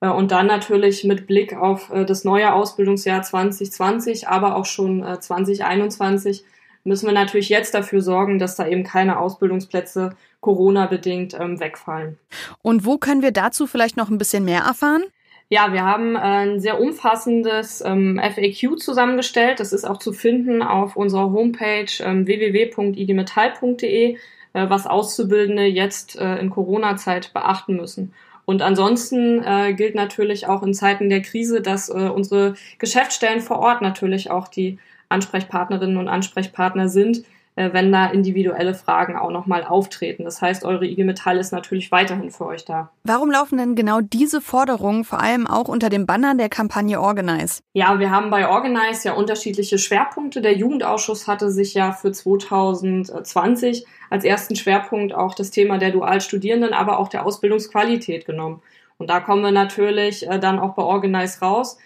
Äh, 0.00 0.08
und 0.08 0.30
dann 0.30 0.46
natürlich 0.46 1.04
mit 1.04 1.26
Blick 1.26 1.56
auf 1.56 1.90
äh, 1.90 2.04
das 2.04 2.24
neue 2.24 2.52
Ausbildungsjahr 2.52 3.22
2020, 3.22 4.28
aber 4.28 4.56
auch 4.56 4.66
schon 4.66 5.04
2021 5.20 6.42
äh, 6.42 6.44
müssen 6.84 7.06
wir 7.06 7.14
natürlich 7.14 7.48
jetzt 7.48 7.74
dafür 7.74 8.02
sorgen, 8.02 8.38
dass 8.38 8.56
da 8.56 8.68
eben 8.68 8.84
keine 8.84 9.18
Ausbildungsplätze 9.18 10.16
Corona-bedingt 10.40 11.34
ähm, 11.40 11.58
wegfallen. 11.58 12.18
Und 12.60 12.84
wo 12.84 12.98
können 12.98 13.22
wir 13.22 13.32
dazu 13.32 13.66
vielleicht 13.66 13.96
noch 13.96 14.10
ein 14.10 14.18
bisschen 14.18 14.44
mehr 14.44 14.60
erfahren? 14.60 15.04
Ja, 15.48 15.72
wir 15.72 15.82
haben 15.84 16.16
ein 16.16 16.60
sehr 16.60 16.80
umfassendes 16.80 17.82
ähm, 17.84 18.20
FAQ 18.22 18.78
zusammengestellt. 18.78 19.60
Das 19.60 19.72
ist 19.72 19.84
auch 19.84 19.98
zu 19.98 20.12
finden 20.12 20.62
auf 20.62 20.96
unserer 20.96 21.32
Homepage 21.32 21.86
ähm, 22.00 22.26
www.igmetall.de, 22.26 24.18
was 24.52 24.86
Auszubildende 24.86 25.64
jetzt 25.64 26.14
in 26.14 26.48
Corona-Zeit 26.48 27.32
beachten 27.34 27.74
müssen. 27.74 28.14
Und 28.44 28.62
ansonsten 28.62 29.42
äh, 29.42 29.74
gilt 29.74 29.94
natürlich 29.94 30.46
auch 30.46 30.62
in 30.62 30.74
Zeiten 30.74 31.08
der 31.08 31.22
Krise, 31.22 31.60
dass 31.60 31.88
äh, 31.88 31.92
unsere 31.92 32.54
Geschäftsstellen 32.78 33.40
vor 33.40 33.58
Ort 33.58 33.82
natürlich 33.82 34.30
auch 34.30 34.48
die 34.48 34.78
Ansprechpartnerinnen 35.08 35.96
und 35.96 36.08
Ansprechpartner 36.08 36.88
sind, 36.88 37.24
äh, 37.56 37.72
wenn 37.72 37.92
da 37.92 38.06
individuelle 38.06 38.74
Fragen 38.74 39.16
auch 39.16 39.30
nochmal 39.30 39.64
auftreten. 39.64 40.24
Das 40.24 40.42
heißt, 40.42 40.64
eure 40.64 40.86
IG 40.86 41.04
Metall 41.04 41.38
ist 41.38 41.52
natürlich 41.52 41.92
weiterhin 41.92 42.32
für 42.32 42.46
euch 42.46 42.64
da. 42.64 42.90
Warum 43.04 43.30
laufen 43.30 43.58
denn 43.58 43.76
genau 43.76 44.00
diese 44.00 44.40
Forderungen 44.40 45.04
vor 45.04 45.20
allem 45.20 45.46
auch 45.46 45.68
unter 45.68 45.88
dem 45.88 46.04
Banner 46.04 46.34
der 46.34 46.48
Kampagne 46.48 47.00
Organize? 47.00 47.60
Ja, 47.72 47.98
wir 48.00 48.10
haben 48.10 48.30
bei 48.30 48.48
Organize 48.48 49.08
ja 49.08 49.14
unterschiedliche 49.14 49.78
Schwerpunkte. 49.78 50.40
Der 50.40 50.56
Jugendausschuss 50.56 51.28
hatte 51.28 51.50
sich 51.50 51.74
ja 51.74 51.92
für 51.92 52.10
2020 52.10 53.86
als 54.14 54.22
ersten 54.22 54.54
Schwerpunkt 54.54 55.12
auch 55.12 55.34
das 55.34 55.50
Thema 55.50 55.76
der 55.76 55.90
Dualstudierenden, 55.90 56.72
aber 56.72 57.00
auch 57.00 57.08
der 57.08 57.26
Ausbildungsqualität 57.26 58.26
genommen. 58.26 58.62
Und 58.96 59.10
da 59.10 59.18
kommen 59.18 59.42
wir 59.42 59.50
natürlich 59.50 60.24
äh, 60.28 60.38
dann 60.38 60.60
auch 60.60 60.76
bei 60.76 60.84
Organize 60.84 61.40
raus. 61.40 61.78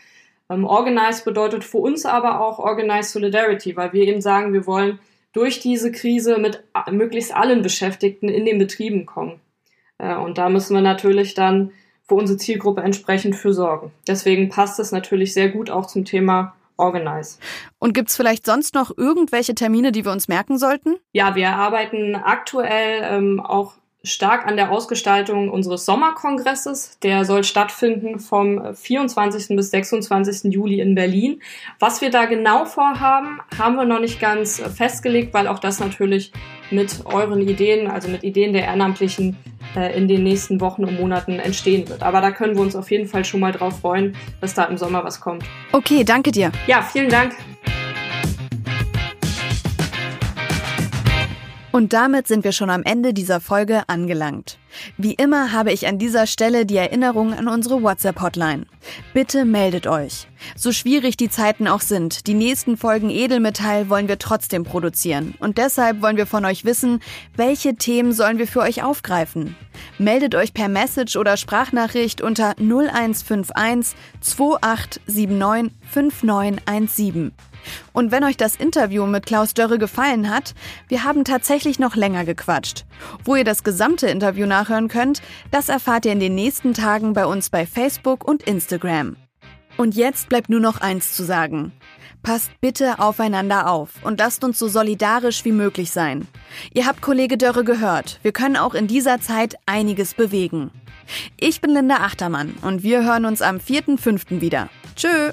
Ähm, 0.50 0.66
Organize 0.66 1.24
bedeutet 1.24 1.64
für 1.64 1.78
uns 1.78 2.04
aber 2.04 2.42
auch 2.42 2.58
Organize 2.58 3.12
Solidarity, 3.12 3.78
weil 3.78 3.94
wir 3.94 4.06
eben 4.06 4.20
sagen, 4.20 4.52
wir 4.52 4.66
wollen 4.66 4.98
durch 5.32 5.60
diese 5.60 5.90
Krise 5.90 6.36
mit 6.36 6.62
möglichst 6.90 7.34
allen 7.34 7.62
Beschäftigten 7.62 8.28
in 8.28 8.44
den 8.44 8.58
Betrieben 8.58 9.06
kommen. 9.06 9.40
Äh, 9.96 10.14
und 10.16 10.36
da 10.36 10.50
müssen 10.50 10.74
wir 10.74 10.82
natürlich 10.82 11.32
dann 11.32 11.72
für 12.06 12.14
unsere 12.14 12.36
Zielgruppe 12.36 12.82
entsprechend 12.82 13.36
für 13.36 13.54
sorgen. 13.54 13.90
Deswegen 14.06 14.50
passt 14.50 14.78
es 14.80 14.92
natürlich 14.92 15.32
sehr 15.32 15.48
gut 15.48 15.70
auch 15.70 15.86
zum 15.86 16.04
Thema 16.04 16.54
Organize. 16.78 17.38
Und 17.78 17.92
gibt 17.92 18.08
es 18.08 18.16
vielleicht 18.16 18.46
sonst 18.46 18.74
noch 18.74 18.96
irgendwelche 18.96 19.54
Termine, 19.54 19.92
die 19.92 20.04
wir 20.04 20.12
uns 20.12 20.28
merken 20.28 20.58
sollten? 20.58 20.96
Ja, 21.12 21.34
wir 21.34 21.50
arbeiten 21.50 22.14
aktuell 22.14 23.02
ähm, 23.02 23.40
auch 23.40 23.74
stark 24.04 24.46
an 24.46 24.56
der 24.56 24.70
Ausgestaltung 24.70 25.50
unseres 25.50 25.84
Sommerkongresses. 25.84 26.98
Der 27.02 27.24
soll 27.24 27.44
stattfinden 27.44 28.18
vom 28.18 28.74
24. 28.74 29.56
bis 29.56 29.70
26. 29.70 30.52
Juli 30.52 30.80
in 30.80 30.94
Berlin. 30.94 31.42
Was 31.78 32.00
wir 32.00 32.10
da 32.10 32.26
genau 32.26 32.64
vorhaben, 32.64 33.40
haben 33.58 33.76
wir 33.76 33.84
noch 33.84 34.00
nicht 34.00 34.20
ganz 34.20 34.60
festgelegt, 34.60 35.34
weil 35.34 35.48
auch 35.48 35.58
das 35.58 35.80
natürlich 35.80 36.32
mit 36.70 37.04
euren 37.06 37.40
Ideen, 37.40 37.90
also 37.90 38.08
mit 38.08 38.22
Ideen 38.22 38.52
der 38.52 38.64
Ehrenamtlichen 38.64 39.36
äh, 39.74 39.96
in 39.96 40.06
den 40.06 40.22
nächsten 40.22 40.60
Wochen 40.60 40.84
und 40.84 40.98
Monaten 40.98 41.38
entstehen 41.38 41.88
wird. 41.88 42.02
Aber 42.02 42.20
da 42.20 42.30
können 42.30 42.54
wir 42.54 42.62
uns 42.62 42.76
auf 42.76 42.90
jeden 42.90 43.08
Fall 43.08 43.24
schon 43.24 43.40
mal 43.40 43.52
drauf 43.52 43.80
freuen, 43.80 44.16
dass 44.40 44.54
da 44.54 44.64
im 44.64 44.76
Sommer 44.76 45.04
was 45.04 45.20
kommt. 45.20 45.44
Okay, 45.72 46.04
danke 46.04 46.30
dir. 46.30 46.52
Ja, 46.66 46.82
vielen 46.82 47.08
Dank. 47.08 47.36
Und 51.70 51.92
damit 51.92 52.26
sind 52.26 52.44
wir 52.44 52.52
schon 52.52 52.70
am 52.70 52.82
Ende 52.82 53.12
dieser 53.12 53.40
Folge 53.40 53.82
angelangt. 53.88 54.58
Wie 54.96 55.14
immer 55.14 55.52
habe 55.52 55.72
ich 55.72 55.86
an 55.86 55.98
dieser 55.98 56.26
Stelle 56.26 56.64
die 56.64 56.76
Erinnerung 56.76 57.34
an 57.34 57.46
unsere 57.46 57.82
WhatsApp-Hotline. 57.82 58.66
Bitte 59.12 59.44
meldet 59.44 59.86
euch. 59.86 60.28
So 60.56 60.72
schwierig 60.72 61.16
die 61.16 61.28
Zeiten 61.28 61.68
auch 61.68 61.80
sind, 61.80 62.26
die 62.26 62.34
nächsten 62.34 62.76
Folgen 62.76 63.10
Edelmetall 63.10 63.90
wollen 63.90 64.08
wir 64.08 64.18
trotzdem 64.18 64.64
produzieren. 64.64 65.34
Und 65.40 65.58
deshalb 65.58 66.00
wollen 66.00 66.16
wir 66.16 66.26
von 66.26 66.44
euch 66.44 66.64
wissen, 66.64 67.00
welche 67.36 67.74
Themen 67.74 68.12
sollen 68.12 68.38
wir 68.38 68.46
für 68.46 68.60
euch 68.60 68.82
aufgreifen. 68.82 69.54
Meldet 69.98 70.34
euch 70.34 70.54
per 70.54 70.68
Message 70.68 71.16
oder 71.16 71.36
Sprachnachricht 71.36 72.22
unter 72.22 72.54
0151 72.58 73.94
2879 74.20 75.72
5917. 75.90 77.32
Und 77.92 78.10
wenn 78.10 78.24
euch 78.24 78.36
das 78.36 78.56
Interview 78.56 79.06
mit 79.06 79.26
Klaus 79.26 79.54
Dörre 79.54 79.78
gefallen 79.78 80.30
hat, 80.30 80.54
wir 80.88 81.04
haben 81.04 81.24
tatsächlich 81.24 81.78
noch 81.78 81.96
länger 81.96 82.24
gequatscht. 82.24 82.84
Wo 83.24 83.36
ihr 83.36 83.44
das 83.44 83.64
gesamte 83.64 84.08
Interview 84.08 84.46
nachhören 84.46 84.88
könnt, 84.88 85.22
das 85.50 85.68
erfahrt 85.68 86.06
ihr 86.06 86.12
in 86.12 86.20
den 86.20 86.34
nächsten 86.34 86.74
Tagen 86.74 87.12
bei 87.12 87.26
uns 87.26 87.50
bei 87.50 87.66
Facebook 87.66 88.26
und 88.26 88.42
Instagram. 88.42 89.16
Und 89.76 89.94
jetzt 89.94 90.28
bleibt 90.28 90.48
nur 90.48 90.60
noch 90.60 90.80
eins 90.80 91.14
zu 91.14 91.24
sagen. 91.24 91.72
Passt 92.22 92.50
bitte 92.60 92.98
aufeinander 92.98 93.70
auf 93.70 93.90
und 94.02 94.18
lasst 94.18 94.42
uns 94.44 94.58
so 94.58 94.68
solidarisch 94.68 95.44
wie 95.44 95.52
möglich 95.52 95.92
sein. 95.92 96.26
Ihr 96.74 96.86
habt 96.86 97.00
Kollege 97.00 97.38
Dörre 97.38 97.64
gehört, 97.64 98.18
wir 98.22 98.32
können 98.32 98.56
auch 98.56 98.74
in 98.74 98.86
dieser 98.86 99.20
Zeit 99.20 99.56
einiges 99.66 100.14
bewegen. 100.14 100.70
Ich 101.38 101.60
bin 101.60 101.70
Linda 101.70 101.96
Achtermann 101.96 102.54
und 102.62 102.82
wir 102.82 103.04
hören 103.04 103.24
uns 103.24 103.40
am 103.40 103.58
4.5. 103.58 104.40
wieder. 104.40 104.68
Tschö! 104.96 105.32